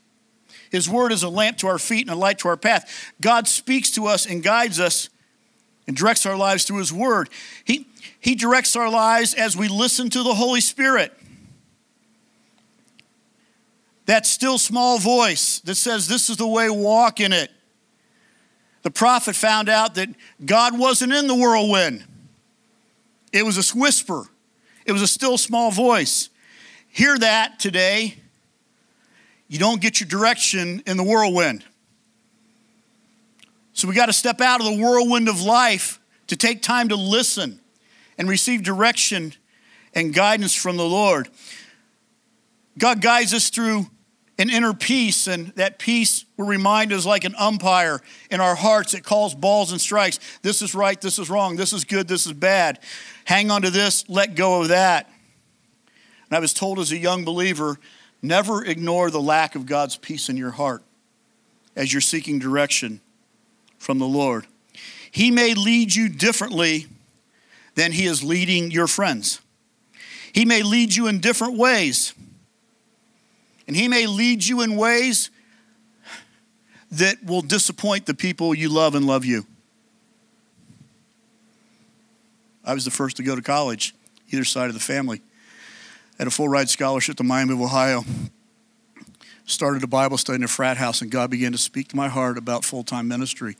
His 0.70 0.88
Word 0.88 1.12
is 1.12 1.22
a 1.22 1.28
lamp 1.28 1.58
to 1.58 1.66
our 1.66 1.78
feet 1.78 2.02
and 2.02 2.10
a 2.10 2.18
light 2.18 2.38
to 2.40 2.48
our 2.48 2.56
path. 2.56 3.12
God 3.20 3.48
speaks 3.48 3.90
to 3.92 4.06
us 4.06 4.26
and 4.26 4.42
guides 4.42 4.78
us 4.78 5.08
and 5.86 5.96
directs 5.96 6.26
our 6.26 6.36
lives 6.36 6.64
through 6.64 6.78
His 6.78 6.92
Word. 6.92 7.28
He, 7.64 7.86
he 8.20 8.34
directs 8.34 8.76
our 8.76 8.90
lives 8.90 9.34
as 9.34 9.56
we 9.56 9.68
listen 9.68 10.08
to 10.10 10.22
the 10.22 10.34
Holy 10.34 10.60
Spirit 10.60 11.12
that 14.06 14.26
still 14.26 14.58
small 14.58 14.98
voice 14.98 15.60
that 15.60 15.76
says, 15.76 16.08
This 16.08 16.28
is 16.28 16.36
the 16.36 16.46
way, 16.46 16.68
walk 16.70 17.20
in 17.20 17.32
it. 17.32 17.50
The 18.82 18.90
prophet 18.90 19.34
found 19.34 19.68
out 19.68 19.94
that 19.94 20.10
God 20.44 20.78
wasn't 20.78 21.12
in 21.12 21.26
the 21.26 21.34
whirlwind, 21.34 22.04
it 23.32 23.44
was 23.44 23.58
a 23.58 23.78
whisper, 23.78 24.24
it 24.84 24.92
was 24.92 25.02
a 25.02 25.08
still 25.08 25.38
small 25.38 25.70
voice. 25.70 26.28
Hear 26.88 27.18
that 27.18 27.58
today. 27.58 28.18
You 29.48 29.58
don't 29.58 29.80
get 29.80 30.00
your 30.00 30.08
direction 30.08 30.82
in 30.86 30.96
the 30.96 31.02
whirlwind. 31.02 31.64
So 33.72 33.88
we 33.88 33.94
got 33.94 34.06
to 34.06 34.12
step 34.12 34.40
out 34.40 34.60
of 34.60 34.66
the 34.66 34.80
whirlwind 34.80 35.28
of 35.28 35.42
life 35.42 36.00
to 36.28 36.36
take 36.36 36.62
time 36.62 36.88
to 36.88 36.96
listen 36.96 37.60
and 38.16 38.28
receive 38.28 38.62
direction 38.62 39.34
and 39.92 40.14
guidance 40.14 40.54
from 40.54 40.76
the 40.76 40.84
Lord. 40.84 41.28
God 42.78 43.00
guides 43.00 43.34
us 43.34 43.50
through 43.50 43.86
an 44.38 44.50
inner 44.50 44.74
peace, 44.74 45.28
and 45.28 45.48
that 45.48 45.78
peace, 45.78 46.24
we're 46.36 46.46
reminded, 46.46 46.96
is 46.96 47.06
like 47.06 47.24
an 47.24 47.34
umpire 47.38 48.00
in 48.30 48.40
our 48.40 48.56
hearts. 48.56 48.94
It 48.94 49.04
calls 49.04 49.34
balls 49.34 49.70
and 49.70 49.80
strikes. 49.80 50.18
This 50.42 50.60
is 50.60 50.74
right, 50.74 51.00
this 51.00 51.18
is 51.18 51.30
wrong, 51.30 51.56
this 51.56 51.72
is 51.72 51.84
good, 51.84 52.08
this 52.08 52.26
is 52.26 52.32
bad. 52.32 52.80
Hang 53.24 53.50
on 53.50 53.62
to 53.62 53.70
this, 53.70 54.08
let 54.08 54.34
go 54.34 54.62
of 54.62 54.68
that. 54.68 55.08
And 56.28 56.36
I 56.36 56.40
was 56.40 56.52
told 56.52 56.80
as 56.80 56.90
a 56.90 56.98
young 56.98 57.24
believer 57.24 57.78
never 58.22 58.64
ignore 58.64 59.10
the 59.10 59.20
lack 59.20 59.54
of 59.54 59.66
God's 59.66 59.96
peace 59.96 60.28
in 60.28 60.36
your 60.36 60.50
heart 60.50 60.82
as 61.76 61.92
you're 61.92 62.00
seeking 62.00 62.38
direction 62.38 63.00
from 63.78 63.98
the 63.98 64.06
Lord. 64.06 64.46
He 65.10 65.30
may 65.30 65.54
lead 65.54 65.94
you 65.94 66.08
differently 66.08 66.86
than 67.76 67.92
He 67.92 68.06
is 68.06 68.24
leading 68.24 68.72
your 68.72 68.88
friends, 68.88 69.40
He 70.32 70.44
may 70.44 70.64
lead 70.64 70.96
you 70.96 71.06
in 71.06 71.20
different 71.20 71.56
ways. 71.56 72.14
And 73.66 73.76
He 73.76 73.88
may 73.88 74.06
lead 74.06 74.44
you 74.44 74.60
in 74.60 74.76
ways 74.76 75.30
that 76.92 77.24
will 77.24 77.42
disappoint 77.42 78.06
the 78.06 78.14
people 78.14 78.54
you 78.54 78.68
love 78.68 78.94
and 78.94 79.06
love 79.06 79.24
you. 79.24 79.46
I 82.64 82.72
was 82.74 82.84
the 82.84 82.90
first 82.90 83.16
to 83.18 83.22
go 83.22 83.34
to 83.34 83.42
college, 83.42 83.94
either 84.30 84.44
side 84.44 84.68
of 84.68 84.74
the 84.74 84.80
family. 84.80 85.20
Had 86.18 86.28
a 86.28 86.30
full 86.30 86.48
ride 86.48 86.68
scholarship 86.68 87.16
to 87.16 87.24
Miami 87.24 87.52
of 87.52 87.60
Ohio. 87.60 88.04
Started 89.46 89.82
a 89.82 89.86
Bible 89.86 90.16
study 90.16 90.36
in 90.36 90.44
a 90.44 90.48
frat 90.48 90.76
house, 90.76 91.02
and 91.02 91.10
God 91.10 91.30
began 91.30 91.52
to 91.52 91.58
speak 91.58 91.88
to 91.88 91.96
my 91.96 92.08
heart 92.08 92.38
about 92.38 92.64
full 92.64 92.84
time 92.84 93.08
ministry. 93.08 93.56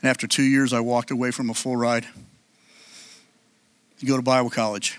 And 0.00 0.10
after 0.10 0.26
two 0.26 0.42
years, 0.42 0.72
I 0.72 0.80
walked 0.80 1.10
away 1.10 1.30
from 1.30 1.50
a 1.50 1.54
full 1.54 1.76
ride 1.76 2.06
to 4.00 4.06
go 4.06 4.16
to 4.16 4.22
Bible 4.22 4.50
college, 4.50 4.98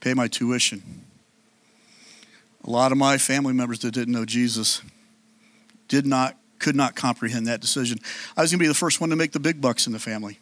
pay 0.00 0.14
my 0.14 0.28
tuition 0.28 0.82
a 2.70 2.72
lot 2.72 2.92
of 2.92 2.98
my 2.98 3.18
family 3.18 3.52
members 3.52 3.80
that 3.80 3.90
didn't 3.90 4.14
know 4.14 4.24
Jesus 4.24 4.80
did 5.88 6.06
not, 6.06 6.36
could 6.60 6.76
not 6.76 6.94
comprehend 6.94 7.48
that 7.48 7.60
decision. 7.60 7.98
I 8.36 8.42
was 8.42 8.52
going 8.52 8.60
to 8.60 8.62
be 8.62 8.68
the 8.68 8.74
first 8.74 9.00
one 9.00 9.10
to 9.10 9.16
make 9.16 9.32
the 9.32 9.40
big 9.40 9.60
bucks 9.60 9.88
in 9.88 9.92
the 9.92 9.98
family. 9.98 10.38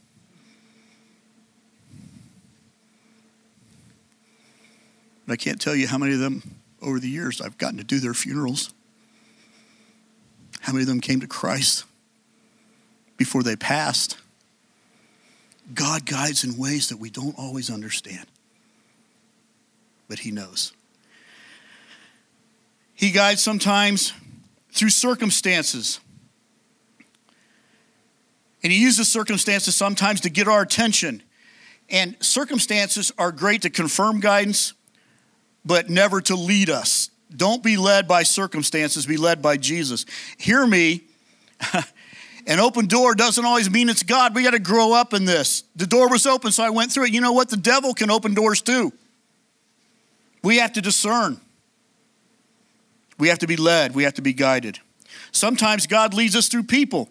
But 5.27 5.33
I 5.33 5.37
can't 5.37 5.59
tell 5.59 5.75
you 5.75 5.88
how 5.88 5.97
many 5.97 6.12
of 6.12 6.21
them 6.21 6.43
over 6.83 7.01
the 7.01 7.09
years 7.09 7.41
I've 7.41 7.57
gotten 7.57 7.79
to 7.79 7.85
do 7.85 7.99
their 7.99 8.12
funerals. 8.12 8.75
How 10.61 10.75
many 10.75 10.83
of 10.83 10.88
them 10.88 11.01
came 11.01 11.21
to 11.21 11.27
Christ 11.27 11.85
before 13.17 13.43
they 13.43 13.57
passed? 13.57 14.19
God 15.73 16.05
guides 16.05 16.45
in 16.45 16.59
ways 16.59 16.91
that 16.91 16.99
we 16.99 17.09
don't 17.09 17.38
always 17.38 17.71
understand, 17.71 18.27
but 20.09 20.19
He 20.19 20.31
knows. 20.31 20.75
He 22.99 23.13
guides 23.13 23.41
sometimes 23.41 24.13
through 24.73 24.91
circumstances. 24.91 26.01
And 28.61 28.73
he 28.73 28.83
uses 28.83 29.07
circumstances 29.07 29.77
sometimes 29.77 30.21
to 30.23 30.31
get 30.31 30.49
our 30.49 30.63
attention. 30.63 31.23
And 31.89 32.17
circumstances 32.19 33.13
are 33.17 33.31
great 33.31 33.63
to 33.63 33.71
confirm 33.71 34.19
guidance, 34.19 34.75
but 35.65 35.89
never 35.89 36.21
to 36.23 36.35
lead 36.35 36.71
us. 36.71 37.11
Don't 37.37 37.63
be 37.63 37.77
led 37.77 38.09
by 38.09 38.25
circumstances, 38.25 39.07
be 39.07 39.17
led 39.17 39.41
by 39.41 39.59
Jesus. 39.59 40.05
Hear 40.37 40.67
me. 40.67 41.03
An 42.49 42.59
open 42.59 42.87
door 42.87 43.15
doesn't 43.15 43.45
always 43.45 43.71
mean 43.71 43.89
it's 43.89 44.03
God. 44.03 44.35
We 44.35 44.43
got 44.43 44.55
to 44.55 44.59
grow 44.59 44.93
up 44.93 45.15
in 45.15 45.25
this. 45.25 45.63
The 45.77 45.87
door 45.87 46.09
was 46.11 46.27
open, 46.27 46.51
so 46.51 46.65
I 46.65 46.71
went 46.71 46.91
through 46.91 47.05
it. 47.05 47.13
You 47.13 47.21
know 47.21 47.33
what? 47.33 47.49
The 47.49 47.57
devil 47.57 47.95
can 47.95 48.11
open 48.11 48.35
doors 48.35 48.61
too. 48.61 48.93
We 50.43 50.57
have 50.57 50.73
to 50.73 50.81
discern. 50.81 51.41
We 53.18 53.28
have 53.28 53.38
to 53.40 53.46
be 53.46 53.57
led. 53.57 53.94
We 53.94 54.04
have 54.04 54.14
to 54.14 54.22
be 54.22 54.33
guided. 54.33 54.78
Sometimes 55.33 55.87
God 55.87 56.14
leads 56.14 56.37
us 56.37 56.48
through 56.48 56.64
people. 56.64 57.09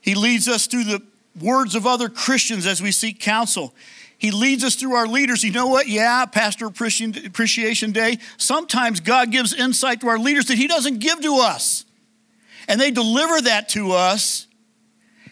He 0.00 0.14
leads 0.14 0.48
us 0.48 0.66
through 0.66 0.84
the 0.84 1.02
words 1.40 1.74
of 1.74 1.86
other 1.86 2.08
Christians 2.08 2.66
as 2.66 2.82
we 2.82 2.92
seek 2.92 3.20
counsel. 3.20 3.74
He 4.18 4.30
leads 4.30 4.62
us 4.64 4.76
through 4.76 4.94
our 4.94 5.06
leaders. 5.06 5.42
You 5.42 5.52
know 5.52 5.66
what? 5.66 5.88
Yeah, 5.88 6.26
Pastor 6.26 6.66
Appreciation 6.66 7.92
Day. 7.92 8.18
Sometimes 8.36 9.00
God 9.00 9.30
gives 9.30 9.52
insight 9.52 10.00
to 10.00 10.08
our 10.08 10.18
leaders 10.18 10.46
that 10.46 10.56
He 10.56 10.66
doesn't 10.68 10.98
give 10.98 11.20
to 11.22 11.36
us. 11.38 11.84
And 12.68 12.80
they 12.80 12.90
deliver 12.90 13.40
that 13.40 13.68
to 13.70 13.92
us 13.92 14.46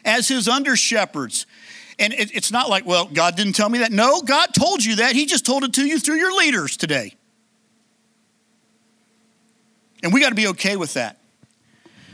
as 0.04 0.28
His 0.28 0.48
under 0.48 0.74
shepherds. 0.76 1.46
And 1.98 2.12
it's 2.16 2.50
not 2.50 2.68
like, 2.68 2.86
well, 2.86 3.06
God 3.06 3.36
didn't 3.36 3.52
tell 3.52 3.68
me 3.68 3.78
that. 3.78 3.92
No, 3.92 4.22
God 4.22 4.48
told 4.58 4.84
you 4.84 4.96
that. 4.96 5.14
He 5.14 5.26
just 5.26 5.46
told 5.46 5.64
it 5.64 5.74
to 5.74 5.86
you 5.86 5.98
through 5.98 6.16
your 6.16 6.36
leaders 6.36 6.76
today. 6.76 7.14
And 10.02 10.12
we 10.12 10.20
got 10.20 10.30
to 10.30 10.34
be 10.34 10.48
okay 10.48 10.76
with 10.76 10.94
that. 10.94 11.18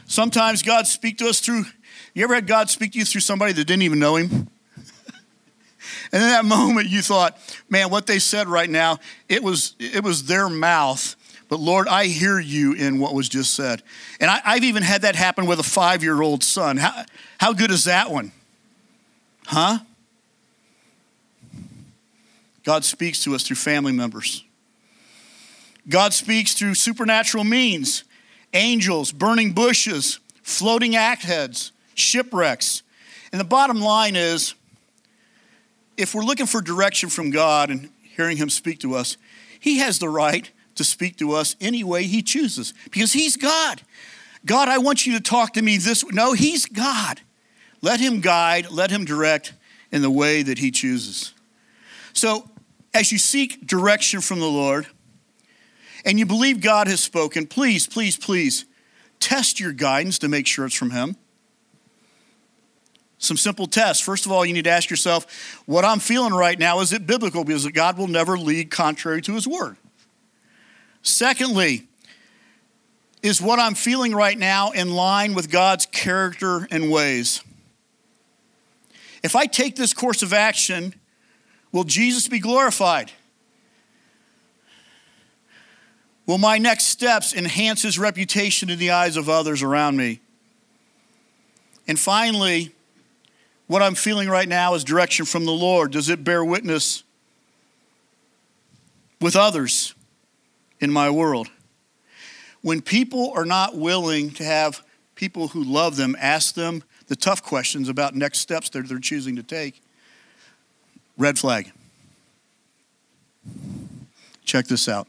Sometimes 0.07 0.62
God 0.62 0.87
speak 0.87 1.18
to 1.18 1.29
us 1.29 1.40
through, 1.40 1.64
you 2.14 2.25
ever 2.25 2.35
had 2.35 2.46
God 2.46 2.70
speak 2.70 2.92
to 2.92 2.99
you 2.99 3.05
through 3.05 3.20
somebody 3.20 3.53
that 3.53 3.64
didn't 3.64 3.83
even 3.83 3.99
know 3.99 4.16
him? 4.16 4.31
and 6.12 6.22
in 6.22 6.29
that 6.29 6.44
moment 6.44 6.88
you 6.88 7.03
thought, 7.03 7.37
man, 7.68 7.90
what 7.90 8.07
they 8.07 8.18
said 8.18 8.49
right 8.49 8.70
now, 8.70 8.99
it 9.29 9.42
was, 9.42 9.75
it 9.79 10.05
was 10.05 10.25
their 10.25 10.49
mouth. 10.49 11.16
But 11.49 11.61
Lord, 11.61 11.88
I 11.88 12.07
hear 12.07 12.38
you 12.38 12.72
in 12.72 12.99
what 12.99 13.14
was 13.14 13.29
just 13.29 13.55
said. 13.55 13.83
And 14.20 14.31
I, 14.31 14.55
have 14.55 14.64
even 14.64 14.83
had 14.83 15.03
that 15.03 15.14
happen 15.14 15.46
with 15.46 15.61
a 15.61 15.64
five 15.64 16.03
year 16.03 16.22
old 16.22 16.42
son. 16.42 16.77
How, 16.77 17.05
how 17.38 17.53
good 17.53 17.70
is 17.70 17.85
that 17.85 18.11
one? 18.11 18.33
Huh? 19.46 19.79
God 22.64 22.85
speaks 22.85 23.22
to 23.25 23.35
us 23.35 23.44
through 23.44 23.57
family 23.57 23.92
members. 23.92 24.44
God 25.88 26.12
speaks 26.12 26.55
through 26.55 26.75
supernatural 26.75 27.44
means 27.44 28.05
angels, 28.53 29.12
burning 29.12 29.53
bushes, 29.53 30.18
floating 30.42 30.96
axe 30.96 31.25
heads, 31.25 31.72
shipwrecks. 31.94 32.83
And 33.33 33.40
the 33.40 33.44
bottom 33.44 33.81
line 33.81 34.16
is 34.16 34.55
if 35.96 36.14
we're 36.14 36.22
looking 36.22 36.46
for 36.46 36.61
direction 36.61 37.09
from 37.09 37.31
God 37.31 37.70
and 37.70 37.90
hearing 38.03 38.37
Him 38.37 38.51
speak 38.51 38.81
to 38.81 38.94
us, 38.94 39.16
He 39.59 39.79
has 39.79 39.99
the 39.99 40.09
right 40.09 40.51
to 40.77 40.85
speak 40.85 41.16
to 41.18 41.33
us 41.33 41.57
any 41.61 41.85
way 41.85 42.05
He 42.05 42.22
chooses 42.22 42.75
because 42.90 43.12
He's 43.12 43.37
God. 43.37 43.83
God, 44.44 44.68
I 44.68 44.79
want 44.79 45.07
you 45.07 45.14
to 45.14 45.20
talk 45.20 45.55
to 45.55 45.62
me 45.62 45.77
this 45.77 46.05
way. 46.05 46.11
No, 46.12 46.33
He's 46.33 46.66
God. 46.66 47.20
Let 47.83 48.01
Him 48.01 48.20
guide, 48.20 48.70
let 48.70 48.90
Him 48.90 49.05
direct 49.05 49.53
in 49.92 50.03
the 50.03 50.11
way 50.11 50.42
that 50.42 50.59
He 50.59 50.70
chooses. 50.70 51.33
So, 52.12 52.49
as 52.94 53.12
you 53.12 53.18
seek 53.18 53.66
direction 53.66 54.20
from 54.20 54.40
the 54.40 54.46
Lord, 54.46 54.87
and 56.07 56.21
you 56.21 56.25
believe 56.25 56.61
God 56.61 56.87
has 56.87 57.01
spoken, 57.01 57.47
please, 57.47 57.87
please, 57.87 58.16
please 58.16 58.64
test 59.19 59.59
your 59.59 59.73
guidance 59.73 60.21
to 60.21 60.29
make 60.29 60.47
sure 60.47 60.64
it's 60.64 60.75
from 60.75 60.92
Him. 60.92 61.16
Some 63.19 63.37
simple 63.37 63.66
tests. 63.66 64.03
First 64.03 64.25
of 64.25 64.31
all, 64.31 64.47
you 64.47 64.53
need 64.53 64.64
to 64.64 64.71
ask 64.71 64.88
yourself, 64.88 65.61
what 65.66 65.85
I'm 65.85 65.99
feeling 65.99 66.33
right 66.33 66.59
now, 66.59 66.81
is 66.81 66.92
it 66.92 67.07
biblical? 67.07 67.45
Because 67.45 67.66
God 67.69 67.99
will 67.99 68.07
never 68.07 68.38
lead 68.38 68.71
contrary 68.71 69.21
to 69.23 69.35
His 69.35 69.49
word. 69.49 69.77
Secondly, 71.03 71.88
is 73.23 73.42
what 73.42 73.59
I'm 73.59 73.75
feeling 73.75 74.14
right 74.14 74.38
now 74.38 74.71
in 74.71 74.95
line 74.95 75.35
with 75.35 75.51
God's 75.51 75.87
character 75.87 76.69
and 76.71 76.90
ways? 76.90 77.42
If 79.25 79.35
I 79.35 79.47
take 79.47 79.75
this 79.75 79.92
course 79.92 80.23
of 80.23 80.33
action, 80.33 80.95
will 81.73 81.85
Jesus 81.85 82.29
be 82.29 82.38
glorified? 82.38 83.11
Will 86.27 86.39
my 86.39 86.59
next 86.59 86.87
steps 86.87 87.33
enhance 87.33 87.83
his 87.83 87.99
reputation 87.99 88.69
in 88.69 88.79
the 88.79 88.91
eyes 88.91 89.17
of 89.17 89.29
others 89.29 89.62
around 89.62 89.97
me? 89.97 90.21
And 91.87 91.99
finally, 91.99 92.75
what 93.69 93.81
I'm 93.81 93.95
feeling 93.95 94.29
right 94.29 94.49
now 94.49 94.75
is 94.75 94.83
direction 94.83 95.25
from 95.25 95.45
the 95.45 95.53
Lord. 95.53 95.93
Does 95.93 96.09
it 96.09 96.25
bear 96.25 96.45
witness 96.45 97.05
with 99.21 99.37
others 99.37 99.95
in 100.81 100.91
my 100.91 101.11
world? 101.11 101.49
When 102.61 102.83
people 102.83 103.33
are 103.37 103.45
not 103.45 103.77
willing 103.77 104.31
to 104.33 104.45
have 104.45 104.85
people 105.15 105.49
who 105.49 105.62
love 105.62 105.95
them 105.95 106.17
ask 106.19 106.57
them 106.57 106.83
the 107.07 107.15
tough 107.15 107.41
questions 107.41 107.89
about 107.89 108.17
next 108.17 108.41
steps 108.41 108.69
that 108.71 108.89
they're 108.89 108.99
choosing 108.99 109.37
to 109.37 109.43
take, 109.45 109.81
red 111.17 111.39
flag. 111.39 111.71
Check 114.45 114.67
this 114.67 114.89
out 114.89 115.07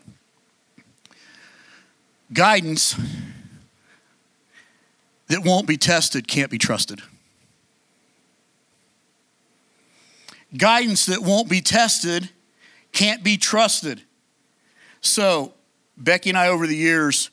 guidance 2.32 2.96
that 5.28 5.44
won't 5.44 5.68
be 5.68 5.78
tested 5.78 6.28
can't 6.28 6.50
be 6.50 6.58
trusted. 6.58 7.02
Guidance 10.56 11.06
that 11.08 11.22
won't 11.22 11.50
be 11.50 11.62
tested 11.62 12.30
can't 12.94 13.24
be 13.24 13.38
trusted. 13.38 14.02
So, 15.02 15.54
Becky 15.98 16.30
and 16.30 16.38
I, 16.38 16.48
over 16.48 16.68
the 16.68 16.76
years, 16.76 17.30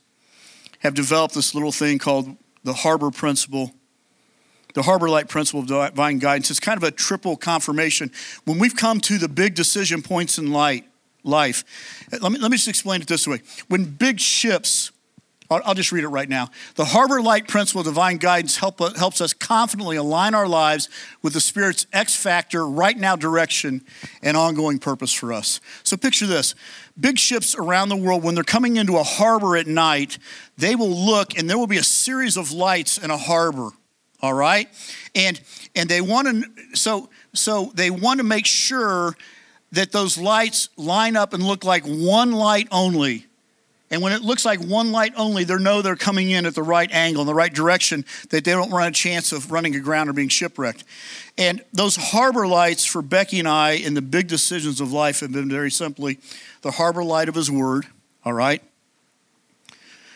have 0.81 0.95
developed 0.95 1.35
this 1.35 1.55
little 1.55 1.73
thing 1.73 1.99
called 1.99 2.37
the 2.65 2.73
Harbor 2.73 3.11
Principle, 3.11 3.73
the 4.75 4.83
Harbor 4.83 5.09
Light 5.09 5.29
Principle 5.29 5.61
of 5.61 5.67
Divine 5.69 6.19
Guidance. 6.19 6.51
It's 6.51 6.61
kind 6.61 6.77
of 6.77 6.83
a 6.83 6.91
triple 6.91 7.37
confirmation. 7.37 8.11
When 8.45 8.59
we've 8.59 8.75
come 8.75 9.01
to 9.03 9.19
the 9.19 9.29
big 9.29 9.55
decision 9.55 10.03
points 10.03 10.39
in 10.39 10.51
light, 10.51 10.85
life. 11.25 11.65
Let 12.13 12.31
me, 12.31 12.39
let 12.39 12.51
me 12.51 12.57
just 12.57 12.69
explain 12.69 13.01
it 13.01 13.09
this 13.09 13.27
way. 13.27 13.41
When 13.69 13.85
big 13.85 14.21
ships, 14.21 14.93
I'll, 15.51 15.61
I'll 15.65 15.75
just 15.75 15.93
read 15.93 16.05
it 16.05 16.09
right 16.09 16.29
now. 16.29 16.49
The 16.77 16.85
Harbor 16.85 17.21
Light 17.21 17.49
Principle 17.49 17.81
of 17.81 17.87
Divine 17.87 18.19
Guidance 18.19 18.57
help, 18.57 18.79
helps 18.97 19.21
us 19.21 19.33
confidently 19.33 19.97
align 19.97 20.35
our 20.35 20.49
lives 20.49 20.89
with 21.23 21.33
the 21.33 21.41
Spirit's 21.41 21.87
X 21.93 22.15
factor, 22.15 22.67
right 22.67 22.97
now 22.97 23.17
direction, 23.17 23.83
and 24.23 24.37
ongoing 24.37 24.79
purpose 24.79 25.13
for 25.13 25.33
us. 25.33 25.61
So 25.83 25.97
picture 25.97 26.27
this 26.27 26.55
big 26.99 27.19
ships 27.19 27.55
around 27.57 27.89
the 27.89 27.97
world, 27.97 28.23
when 28.23 28.35
they're 28.35 28.45
coming 28.45 28.77
into 28.77 28.97
a 28.97 29.03
harbor 29.03 29.57
at 29.57 29.67
night, 29.67 30.19
they 30.57 30.77
will 30.77 30.91
look 30.91 31.37
and 31.37 31.49
there 31.49 31.59
will 31.59 31.67
be 31.67 31.79
a 31.79 31.85
series 31.85 32.37
of 32.37 32.53
lights 32.53 32.99
in 32.99 33.11
a 33.11 33.19
harbor. 33.19 33.71
All 34.23 34.35
right? 34.35 34.69
And 35.15 35.39
and 35.75 35.89
they 35.89 36.01
want 36.01 36.29
to 36.29 36.77
so 36.77 37.11
so 37.35 37.73
they 37.75 37.91
want 37.91 38.19
to 38.19 38.25
make 38.25 38.47
sure 38.47 39.15
that 39.75 39.93
those 39.93 40.19
lights 40.19 40.69
line 40.77 41.17
up 41.17 41.33
and 41.33 41.43
look 41.43 41.65
like 41.65 41.85
one 41.85 42.33
light 42.33 42.69
only. 42.71 43.27
And 43.91 44.03
when 44.03 44.13
it 44.13 44.23
looks 44.23 44.45
like 44.45 44.61
one 44.61 44.93
light 44.93 45.13
only, 45.17 45.45
they 45.45 45.57
know 45.57 45.83
they're 45.83 45.95
coming 45.95 46.31
in 46.31 46.47
at 46.47 46.55
the 46.55 46.63
right 46.63 46.91
angle, 46.91 47.23
in 47.23 47.27
the 47.27 47.35
right 47.35 47.53
direction, 47.53 48.05
that 48.31 48.45
they 48.45 48.53
don't 48.53 48.71
run 48.71 48.89
a 48.89 48.93
chance 48.93 49.31
of 49.31 49.53
running 49.53 49.77
aground 49.77 50.09
or 50.09 50.13
being 50.13 50.29
shipwrecked. 50.29 50.85
And 51.37 51.63
those 51.73 51.97
harbor 51.97 52.47
lights 52.47 52.85
for 52.85 53.03
Becky 53.03 53.39
and 53.39 53.47
I 53.47 53.73
in 53.73 53.95
the 53.95 54.03
big 54.03 54.27
decisions 54.27 54.81
of 54.81 54.93
life 54.93 55.21
have 55.21 55.33
been 55.33 55.49
very 55.49 55.71
simply 55.71 56.19
the 56.63 56.73
harbor 56.73 57.05
light 57.05 57.29
of 57.29 57.35
His 57.35 57.51
Word, 57.51 57.87
all 58.25 58.33
right? 58.33 58.63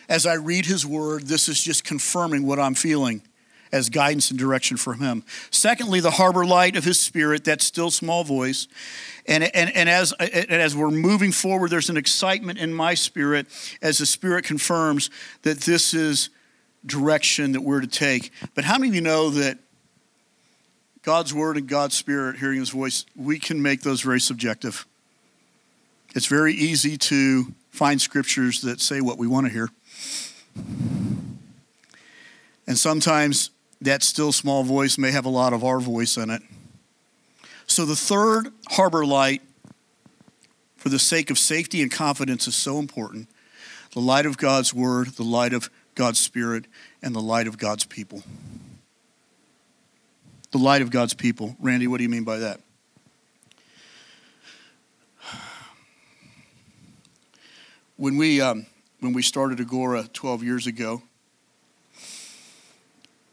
As 0.09 0.25
I 0.25 0.33
read 0.33 0.65
His 0.65 0.85
Word, 0.85 1.27
this 1.27 1.47
is 1.47 1.63
just 1.63 1.83
confirming 1.83 2.45
what 2.45 2.59
I'm 2.59 2.75
feeling 2.75 3.21
as 3.71 3.89
guidance 3.89 4.29
and 4.29 4.39
direction 4.39 4.77
from 4.77 4.99
Him. 4.99 5.23
Secondly, 5.51 5.99
the 5.99 6.11
harbor 6.11 6.45
light 6.45 6.75
of 6.75 6.83
His 6.83 6.99
Spirit, 6.99 7.45
that 7.45 7.61
still 7.61 7.91
small 7.91 8.23
voice. 8.23 8.67
And, 9.27 9.43
and, 9.43 9.75
and, 9.75 9.89
as, 9.89 10.13
and 10.13 10.51
as 10.51 10.75
we're 10.75 10.91
moving 10.91 11.31
forward, 11.31 11.69
there's 11.69 11.89
an 11.89 11.97
excitement 11.97 12.59
in 12.59 12.73
my 12.73 12.93
spirit 12.93 13.47
as 13.81 13.99
the 13.99 14.05
Spirit 14.05 14.45
confirms 14.45 15.09
that 15.43 15.61
this 15.61 15.93
is 15.93 16.29
direction 16.85 17.51
that 17.51 17.61
we're 17.61 17.81
to 17.81 17.87
take. 17.87 18.31
But 18.55 18.63
how 18.63 18.77
many 18.77 18.89
of 18.89 18.95
you 18.95 19.01
know 19.01 19.29
that 19.31 19.57
God's 21.03 21.33
Word 21.33 21.57
and 21.57 21.67
God's 21.67 21.95
Spirit, 21.95 22.37
hearing 22.37 22.59
His 22.59 22.69
voice, 22.69 23.05
we 23.15 23.39
can 23.39 23.61
make 23.61 23.81
those 23.81 24.01
very 24.01 24.19
subjective? 24.19 24.85
It's 26.15 26.25
very 26.25 26.53
easy 26.53 26.97
to 26.97 27.53
find 27.69 28.01
scriptures 28.01 28.61
that 28.61 28.81
say 28.81 28.99
what 28.99 29.17
we 29.17 29.27
want 29.27 29.45
to 29.47 29.53
hear. 29.53 29.69
And 32.67 32.77
sometimes 32.77 33.51
that 33.81 34.03
still 34.03 34.31
small 34.31 34.63
voice 34.63 34.97
may 34.97 35.11
have 35.11 35.25
a 35.25 35.29
lot 35.29 35.53
of 35.53 35.63
our 35.63 35.79
voice 35.79 36.17
in 36.17 36.29
it. 36.29 36.41
So 37.67 37.85
the 37.85 37.95
third 37.95 38.51
harbor 38.69 39.05
light, 39.05 39.41
for 40.75 40.89
the 40.89 40.99
sake 40.99 41.29
of 41.29 41.37
safety 41.37 41.81
and 41.81 41.91
confidence, 41.91 42.47
is 42.47 42.55
so 42.55 42.79
important. 42.79 43.29
The 43.93 44.01
light 44.01 44.25
of 44.25 44.37
God's 44.37 44.73
word, 44.73 45.09
the 45.09 45.23
light 45.23 45.53
of 45.53 45.69
God's 45.95 46.19
spirit, 46.19 46.65
and 47.01 47.15
the 47.15 47.21
light 47.21 47.47
of 47.47 47.57
God's 47.57 47.85
people. 47.85 48.23
The 50.51 50.57
light 50.57 50.81
of 50.81 50.89
God's 50.89 51.13
people. 51.13 51.55
Randy, 51.59 51.87
what 51.87 51.97
do 51.97 52.03
you 52.03 52.09
mean 52.09 52.23
by 52.23 52.39
that? 52.39 52.59
When 57.97 58.17
we, 58.17 58.41
um, 58.41 58.65
when 58.99 59.13
we 59.13 59.21
started 59.21 59.59
Agora 59.59 60.05
12 60.11 60.43
years 60.43 60.67
ago, 60.67 61.03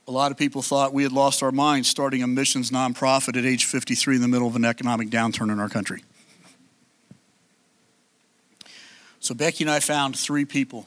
a 0.09 0.13
lot 0.13 0.31
of 0.31 0.39
people 0.39 0.63
thought 0.63 0.93
we 0.93 1.03
had 1.03 1.13
lost 1.13 1.43
our 1.43 1.51
minds 1.51 1.89
starting 1.89 2.23
a 2.23 2.27
missions 2.27 2.71
nonprofit 2.71 3.37
at 3.37 3.45
age 3.45 3.65
53 3.65 4.17
in 4.17 4.23
the 4.23 4.29
middle 4.29 4.47
of 4.47 4.55
an 4.55 4.65
economic 4.65 5.09
downturn 5.09 5.51
in 5.53 5.59
our 5.59 5.69
country. 5.69 6.03
So 9.19 9.35
Becky 9.35 9.65
and 9.65 9.71
I 9.71 9.81
found 9.81 10.17
three 10.17 10.45
people. 10.45 10.87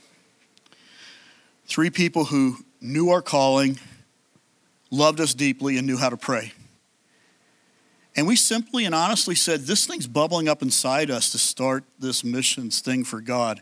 Three 1.66 1.90
people 1.90 2.26
who 2.26 2.58
knew 2.80 3.10
our 3.10 3.22
calling, 3.22 3.80
loved 4.90 5.20
us 5.20 5.34
deeply, 5.34 5.78
and 5.78 5.86
knew 5.86 5.98
how 5.98 6.10
to 6.10 6.18
pray. 6.18 6.54
And 8.16 8.26
we 8.26 8.38
simply 8.38 8.86
and 8.86 8.96
honestly 8.96 9.36
said, 9.36 9.62
This 9.62 9.86
thing's 9.86 10.08
bubbling 10.08 10.48
up 10.48 10.62
inside 10.62 11.12
us 11.12 11.32
to 11.32 11.38
start 11.38 11.84
this 12.00 12.24
missions 12.24 12.80
thing 12.80 13.04
for 13.04 13.20
God. 13.20 13.62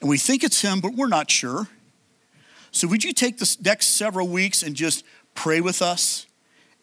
And 0.00 0.08
we 0.08 0.18
think 0.18 0.44
it's 0.44 0.62
Him, 0.62 0.80
but 0.80 0.94
we're 0.94 1.08
not 1.08 1.30
sure. 1.30 1.68
So, 2.74 2.88
would 2.88 3.04
you 3.04 3.12
take 3.12 3.38
the 3.38 3.56
next 3.64 3.86
several 3.90 4.26
weeks 4.26 4.64
and 4.64 4.74
just 4.74 5.04
pray 5.36 5.60
with 5.60 5.80
us 5.80 6.26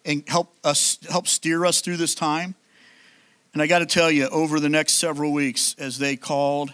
and 0.06 0.24
help 0.26 0.56
us 0.64 0.98
help 1.10 1.28
steer 1.28 1.66
us 1.66 1.82
through 1.82 1.98
this 1.98 2.16
time? 2.16 2.56
And 3.52 3.62
I 3.62 3.68
got 3.68 3.80
to 3.80 3.86
tell 3.86 4.10
you, 4.10 4.30
over 4.30 4.62
the 4.62 4.70
next 4.70 4.94
several 4.94 5.34
weeks, 5.34 5.76
as 5.78 5.98
they 5.98 6.16
called, 6.16 6.72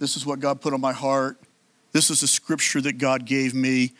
this 0.00 0.16
is 0.16 0.26
what 0.26 0.40
God 0.40 0.60
put 0.60 0.74
on 0.74 0.80
my 0.80 0.92
heart. 0.92 1.38
This 1.92 2.10
is 2.10 2.22
the 2.22 2.26
scripture 2.26 2.80
that 2.80 2.98
God 2.98 3.24
gave 3.24 3.54
me. 3.54 3.92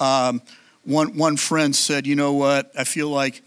Um, 0.00 0.40
one, 0.84 1.18
one 1.18 1.36
friend 1.36 1.76
said, 1.76 2.06
You 2.06 2.16
know 2.16 2.32
what? 2.32 2.72
I 2.78 2.84
feel 2.84 3.10
like 3.10 3.42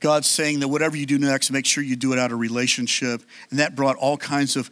God's 0.00 0.26
saying 0.26 0.60
that 0.60 0.68
whatever 0.68 0.96
you 0.96 1.04
do 1.04 1.18
next, 1.18 1.50
make 1.50 1.66
sure 1.66 1.84
you 1.84 1.96
do 1.96 2.14
it 2.14 2.18
out 2.18 2.32
of 2.32 2.38
relationship. 2.38 3.22
And 3.50 3.58
that 3.58 3.76
brought 3.76 3.96
all 3.96 4.16
kinds 4.16 4.56
of 4.56 4.70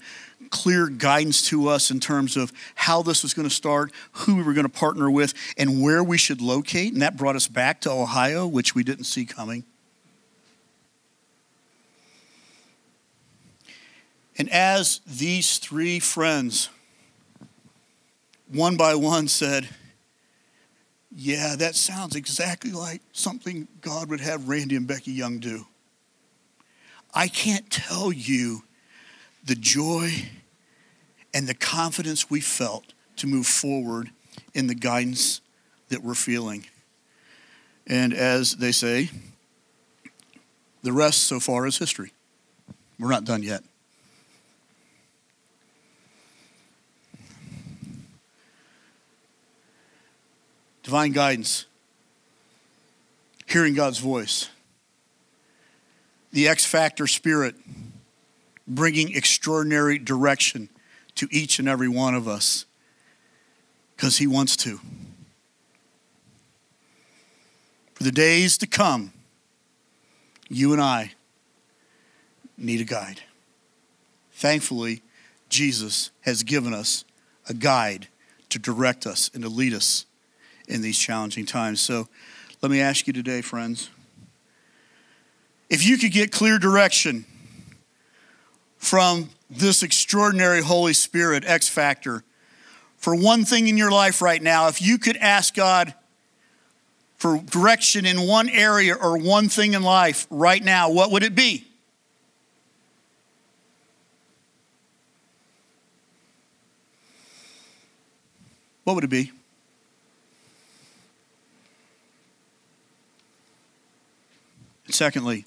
clear 0.52 0.86
guidance 0.86 1.42
to 1.48 1.66
us 1.66 1.90
in 1.90 1.98
terms 1.98 2.36
of 2.36 2.52
how 2.76 3.02
this 3.02 3.24
was 3.24 3.34
going 3.34 3.48
to 3.48 3.54
start, 3.54 3.90
who 4.12 4.36
we 4.36 4.42
were 4.42 4.52
going 4.52 4.66
to 4.66 4.72
partner 4.72 5.10
with, 5.10 5.34
and 5.56 5.82
where 5.82 6.04
we 6.04 6.16
should 6.16 6.40
locate. 6.40 6.92
And 6.92 7.02
that 7.02 7.16
brought 7.16 7.34
us 7.34 7.48
back 7.48 7.80
to 7.80 7.90
Ohio, 7.90 8.46
which 8.46 8.74
we 8.74 8.84
didn't 8.84 9.04
see 9.04 9.24
coming. 9.24 9.64
And 14.38 14.48
as 14.50 15.00
these 15.06 15.58
three 15.58 15.98
friends, 15.98 16.68
one 18.48 18.76
by 18.76 18.94
one, 18.94 19.28
said, 19.28 19.68
Yeah, 21.14 21.56
that 21.56 21.74
sounds 21.74 22.14
exactly 22.14 22.72
like 22.72 23.00
something 23.12 23.68
God 23.80 24.10
would 24.10 24.20
have 24.20 24.48
Randy 24.48 24.76
and 24.76 24.86
Becky 24.86 25.12
Young 25.12 25.38
do. 25.38 25.66
I 27.14 27.28
can't 27.28 27.70
tell 27.70 28.12
you 28.12 28.62
the 29.44 29.54
joy 29.54 30.12
and 31.34 31.48
the 31.48 31.54
confidence 31.54 32.30
we 32.30 32.40
felt 32.40 32.92
to 33.16 33.26
move 33.26 33.46
forward 33.46 34.10
in 34.54 34.66
the 34.66 34.74
guidance 34.74 35.40
that 35.88 36.02
we're 36.02 36.14
feeling. 36.14 36.66
And 37.86 38.12
as 38.12 38.56
they 38.56 38.72
say, 38.72 39.10
the 40.82 40.92
rest 40.92 41.24
so 41.24 41.40
far 41.40 41.66
is 41.66 41.78
history. 41.78 42.12
We're 42.98 43.10
not 43.10 43.24
done 43.24 43.42
yet. 43.42 43.62
divine 50.82 51.12
guidance, 51.12 51.66
hearing 53.46 53.74
God's 53.74 53.98
voice, 53.98 54.48
the 56.32 56.48
X 56.48 56.64
Factor 56.64 57.06
spirit, 57.06 57.54
bringing 58.66 59.14
extraordinary 59.14 59.98
direction 59.98 60.68
to 61.16 61.28
each 61.30 61.58
and 61.58 61.68
every 61.68 61.88
one 61.88 62.14
of 62.14 62.26
us 62.26 62.66
because 63.96 64.18
He 64.18 64.26
wants 64.26 64.56
to. 64.58 64.80
For 67.94 68.04
the 68.04 68.12
days 68.12 68.58
to 68.58 68.66
come, 68.66 69.12
you 70.48 70.72
and 70.72 70.82
I 70.82 71.12
need 72.56 72.80
a 72.80 72.84
guide. 72.84 73.20
Thankfully, 74.32 75.02
Jesus 75.48 76.10
has 76.22 76.42
given 76.42 76.74
us 76.74 77.04
a 77.48 77.54
guide 77.54 78.08
to 78.48 78.58
direct 78.58 79.06
us 79.06 79.30
and 79.34 79.42
to 79.42 79.48
lead 79.48 79.72
us 79.72 80.06
in 80.68 80.82
these 80.82 80.98
challenging 80.98 81.46
times. 81.46 81.80
So 81.80 82.08
let 82.60 82.70
me 82.70 82.80
ask 82.80 83.06
you 83.06 83.12
today, 83.12 83.40
friends 83.40 83.90
if 85.72 85.86
you 85.86 85.96
could 85.96 86.12
get 86.12 86.30
clear 86.30 86.58
direction 86.58 87.24
from 88.76 89.30
this 89.52 89.82
extraordinary 89.82 90.62
Holy 90.62 90.92
Spirit 90.92 91.44
X 91.46 91.68
factor 91.68 92.24
for 93.02 93.16
one 93.16 93.44
thing 93.44 93.66
in 93.66 93.76
your 93.76 93.90
life 93.90 94.22
right 94.22 94.40
now, 94.40 94.68
if 94.68 94.80
you 94.80 94.96
could 94.96 95.16
ask 95.16 95.54
God 95.54 95.92
for 97.16 97.38
direction 97.38 98.06
in 98.06 98.28
one 98.28 98.48
area 98.48 98.94
or 98.94 99.18
one 99.18 99.48
thing 99.48 99.74
in 99.74 99.82
life 99.82 100.26
right 100.30 100.62
now, 100.62 100.88
what 100.88 101.10
would 101.10 101.24
it 101.24 101.34
be? 101.34 101.66
What 108.84 108.94
would 108.94 109.04
it 109.04 109.10
be? 109.10 109.32
Secondly, 114.88 115.44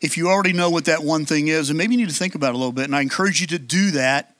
if 0.00 0.16
you 0.16 0.28
already 0.28 0.52
know 0.52 0.70
what 0.70 0.84
that 0.84 1.02
one 1.02 1.24
thing 1.24 1.48
is, 1.48 1.70
and 1.70 1.78
maybe 1.78 1.94
you 1.94 1.98
need 1.98 2.08
to 2.08 2.14
think 2.14 2.34
about 2.34 2.50
it 2.50 2.54
a 2.54 2.58
little 2.58 2.72
bit, 2.72 2.84
and 2.84 2.94
I 2.94 3.00
encourage 3.00 3.40
you 3.40 3.46
to 3.48 3.58
do 3.58 3.90
that, 3.92 4.34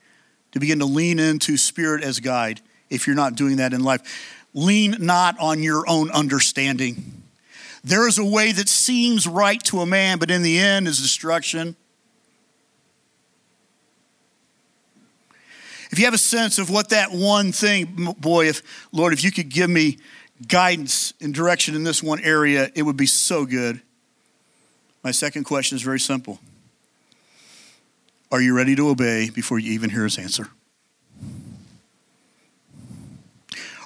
to 0.53 0.59
begin 0.59 0.79
to 0.79 0.85
lean 0.85 1.19
into 1.19 1.57
Spirit 1.57 2.03
as 2.03 2.19
guide 2.19 2.61
if 2.89 3.05
you're 3.05 3.15
not 3.15 3.35
doing 3.35 3.57
that 3.57 3.73
in 3.73 3.83
life. 3.83 4.45
Lean 4.53 4.95
not 4.99 5.37
on 5.39 5.61
your 5.61 5.87
own 5.87 6.09
understanding. 6.11 7.23
There 7.83 8.07
is 8.07 8.17
a 8.17 8.25
way 8.25 8.51
that 8.51 8.67
seems 8.67 9.27
right 9.27 9.61
to 9.65 9.79
a 9.81 9.85
man, 9.85 10.17
but 10.17 10.31
in 10.31 10.41
the 10.41 10.57
end 10.57 10.87
is 10.87 11.01
destruction. 11.01 11.75
If 15.91 15.97
you 15.97 16.05
have 16.05 16.13
a 16.13 16.19
sense 16.19 16.59
of 16.59 16.69
what 16.69 16.89
that 16.89 17.11
one 17.11 17.51
thing, 17.51 18.13
boy, 18.19 18.47
if, 18.47 18.61
Lord, 18.91 19.13
if 19.13 19.23
you 19.23 19.31
could 19.31 19.49
give 19.49 19.69
me 19.69 19.97
guidance 20.47 21.13
and 21.19 21.33
direction 21.33 21.75
in 21.75 21.83
this 21.83 22.03
one 22.03 22.19
area, 22.19 22.69
it 22.75 22.83
would 22.83 22.97
be 22.97 23.07
so 23.07 23.45
good. 23.45 23.81
My 25.03 25.11
second 25.11 25.45
question 25.45 25.75
is 25.75 25.81
very 25.81 25.99
simple 25.99 26.39
Are 28.31 28.41
you 28.41 28.55
ready 28.55 28.75
to 28.75 28.89
obey 28.89 29.29
before 29.29 29.59
you 29.59 29.71
even 29.73 29.89
hear 29.89 30.03
his 30.03 30.17
answer? 30.17 30.49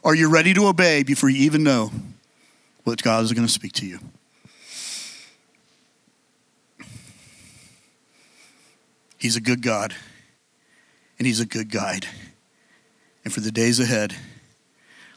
Are 0.04 0.16
you 0.16 0.30
ready 0.30 0.54
to 0.54 0.68
obey 0.68 1.04
before 1.04 1.30
you 1.30 1.44
even 1.44 1.64
know 1.64 1.92
what 2.84 3.02
God 3.02 3.24
is 3.24 3.32
going 3.32 3.48
to 3.48 3.52
speak 3.52 3.72
to 3.74 3.86
you? 3.86 4.00
He's 9.18 9.38
a 9.38 9.42
good 9.42 9.62
God, 9.62 9.96
and 11.18 11.26
He's 11.26 11.40
a 11.40 11.46
good 11.46 11.72
guide. 11.72 12.06
And 13.24 13.34
for 13.34 13.40
the 13.40 13.52
days 13.52 13.80
ahead, 13.80 14.14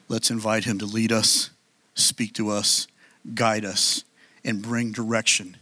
Let's 0.09 0.30
invite 0.30 0.64
him 0.64 0.78
to 0.78 0.87
lead 0.87 1.11
us, 1.11 1.50
speak 1.94 2.32
to 2.35 2.50
us, 2.50 2.87
guide 3.35 3.64
us, 3.64 4.04
and 4.44 4.62
bring 4.62 4.92
direction 4.92 5.56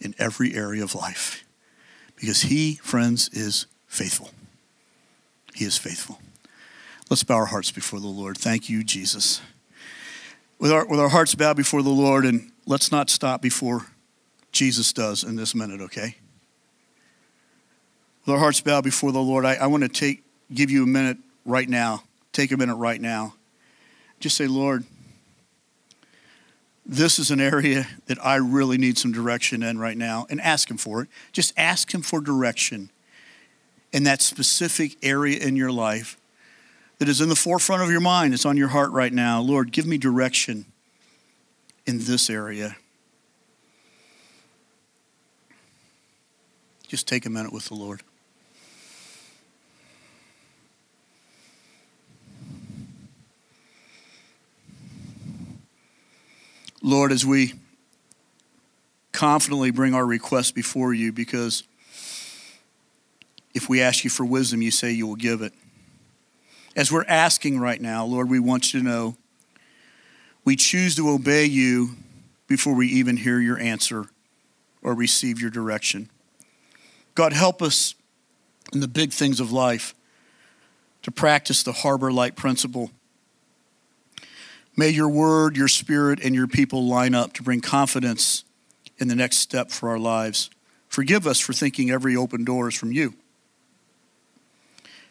in 0.00 0.14
every 0.18 0.54
area 0.54 0.82
of 0.82 0.94
life. 0.94 1.44
Because 2.16 2.42
he, 2.42 2.76
friends, 2.76 3.28
is 3.32 3.66
faithful. 3.86 4.30
He 5.54 5.64
is 5.64 5.78
faithful. 5.78 6.20
Let's 7.10 7.22
bow 7.22 7.36
our 7.36 7.46
hearts 7.46 7.70
before 7.70 8.00
the 8.00 8.06
Lord. 8.06 8.36
Thank 8.36 8.68
you, 8.68 8.84
Jesus. 8.84 9.40
With 10.58 10.72
our, 10.72 10.86
with 10.86 11.00
our 11.00 11.08
hearts 11.08 11.34
bowed 11.34 11.56
before 11.56 11.82
the 11.82 11.88
Lord, 11.88 12.24
and 12.24 12.50
let's 12.66 12.90
not 12.90 13.10
stop 13.10 13.40
before 13.40 13.86
Jesus 14.52 14.92
does 14.92 15.24
in 15.24 15.36
this 15.36 15.54
minute, 15.54 15.80
okay? 15.80 16.16
With 18.26 18.34
our 18.34 18.40
hearts 18.40 18.60
bowed 18.60 18.84
before 18.84 19.12
the 19.12 19.20
Lord, 19.20 19.44
I, 19.44 19.54
I 19.54 19.66
want 19.68 19.84
to 19.84 19.88
take 19.88 20.22
give 20.52 20.70
you 20.70 20.82
a 20.82 20.86
minute 20.86 21.18
right 21.44 21.68
now. 21.68 22.02
Take 22.32 22.52
a 22.52 22.56
minute 22.56 22.76
right 22.76 23.00
now 23.00 23.34
just 24.20 24.36
say, 24.36 24.46
Lord, 24.46 24.84
this 26.88 27.18
is 27.18 27.30
an 27.30 27.38
area 27.40 27.86
that 28.06 28.24
I 28.24 28.36
really 28.36 28.78
need 28.78 28.96
some 28.96 29.12
direction 29.12 29.62
in 29.62 29.78
right 29.78 29.96
now, 29.96 30.26
and 30.30 30.40
ask 30.40 30.70
Him 30.70 30.78
for 30.78 31.02
it. 31.02 31.08
Just 31.32 31.52
ask 31.56 31.92
Him 31.92 32.00
for 32.00 32.20
direction 32.20 32.90
in 33.92 34.04
that 34.04 34.22
specific 34.22 34.96
area 35.02 35.38
in 35.38 35.54
your 35.54 35.70
life 35.70 36.16
that 36.98 37.08
is 37.08 37.20
in 37.20 37.28
the 37.28 37.36
forefront 37.36 37.82
of 37.82 37.90
your 37.90 38.00
mind, 38.00 38.34
it's 38.34 38.46
on 38.46 38.56
your 38.56 38.68
heart 38.68 38.90
right 38.90 39.12
now. 39.12 39.40
Lord, 39.40 39.70
give 39.70 39.86
me 39.86 39.98
direction 39.98 40.64
in 41.86 41.98
this 41.98 42.28
area. 42.28 42.76
Just 46.88 47.06
take 47.06 47.26
a 47.26 47.30
minute 47.30 47.52
with 47.52 47.66
the 47.66 47.74
Lord. 47.74 48.02
Lord, 56.82 57.12
as 57.12 57.26
we 57.26 57.54
confidently 59.12 59.70
bring 59.70 59.94
our 59.94 60.06
requests 60.06 60.52
before 60.52 60.92
you, 60.94 61.12
because 61.12 61.64
If 63.54 63.68
we 63.68 63.80
ask 63.80 64.04
you 64.04 64.10
for 64.10 64.24
wisdom, 64.24 64.62
you 64.62 64.70
say 64.70 64.92
you 64.92 65.06
will 65.06 65.16
give 65.16 65.42
it. 65.42 65.52
As 66.76 66.92
we're 66.92 67.04
asking 67.08 67.58
right 67.58 67.80
now, 67.80 68.04
Lord, 68.04 68.30
we 68.30 68.38
want 68.38 68.72
you 68.72 68.80
to 68.80 68.86
know 68.86 69.16
we 70.44 70.54
choose 70.54 70.94
to 70.94 71.10
obey 71.10 71.44
you 71.44 71.96
before 72.46 72.74
we 72.74 72.86
even 72.86 73.16
hear 73.16 73.40
your 73.40 73.58
answer 73.58 74.06
or 74.80 74.94
receive 74.94 75.40
your 75.40 75.50
direction. 75.50 76.08
God, 77.16 77.32
help 77.32 77.60
us 77.60 77.94
in 78.72 78.78
the 78.78 78.88
big 78.88 79.12
things 79.12 79.40
of 79.40 79.50
life 79.50 79.94
to 81.02 81.10
practice 81.10 81.62
the 81.64 81.72
harbor 81.72 82.12
light 82.12 82.36
principle. 82.36 82.92
May 84.78 84.90
your 84.90 85.08
word, 85.08 85.56
your 85.56 85.66
spirit, 85.66 86.20
and 86.22 86.36
your 86.36 86.46
people 86.46 86.86
line 86.86 87.12
up 87.12 87.32
to 87.32 87.42
bring 87.42 87.60
confidence 87.60 88.44
in 88.98 89.08
the 89.08 89.16
next 89.16 89.38
step 89.38 89.72
for 89.72 89.88
our 89.88 89.98
lives. 89.98 90.50
Forgive 90.86 91.26
us 91.26 91.40
for 91.40 91.52
thinking 91.52 91.90
every 91.90 92.14
open 92.14 92.44
door 92.44 92.68
is 92.68 92.76
from 92.76 92.92
you. 92.92 93.14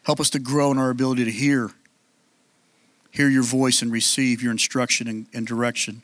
Help 0.04 0.20
us 0.20 0.30
to 0.30 0.38
grow 0.38 0.70
in 0.70 0.78
our 0.78 0.88
ability 0.88 1.26
to 1.26 1.30
hear, 1.30 1.70
hear 3.10 3.28
your 3.28 3.42
voice 3.42 3.82
and 3.82 3.92
receive 3.92 4.42
your 4.42 4.52
instruction 4.52 5.06
and, 5.06 5.26
and 5.34 5.46
direction. 5.46 6.02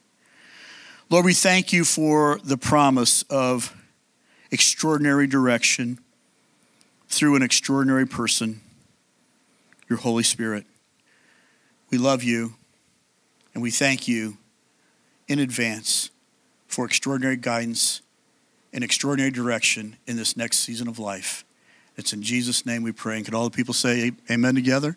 Lord, 1.09 1.24
we 1.24 1.33
thank 1.33 1.72
you 1.72 1.87
for 1.87 2.40
the 2.44 2.59
promise 2.59 3.22
of 3.31 3.74
extraordinary 4.50 5.27
direction 5.27 5.98
through 7.09 7.35
an 7.35 7.42
extraordinary 7.42 8.07
person, 8.07 8.61
your 9.88 10.00
Holy 10.00 10.22
Spirit. 10.22 10.66
We 11.88 11.96
love 11.96 12.22
you 12.22 12.57
and 13.55 13.62
we 13.62 13.71
thank 13.71 14.07
you 14.07 14.37
in 15.29 15.38
advance 15.38 16.11
for 16.67 16.85
extraordinary 16.85 17.37
guidance 17.37 18.03
and 18.73 18.85
extraordinary 18.85 19.31
direction 19.31 19.97
in 20.07 20.17
this 20.17 20.37
next 20.37 20.59
season 20.59 20.88
of 20.88 20.99
life. 20.99 21.45
It's 21.97 22.12
in 22.12 22.23
Jesus' 22.23 22.67
name 22.67 22.83
we 22.83 22.93
pray. 22.93 23.17
And 23.17 23.25
can 23.25 23.35
all 23.35 23.45
the 23.45 23.57
people 23.57 23.73
say 23.73 24.12
amen 24.31 24.57
together? 24.57 24.97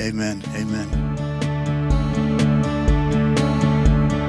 Amen. 0.00 0.42
Amen. 0.54 1.12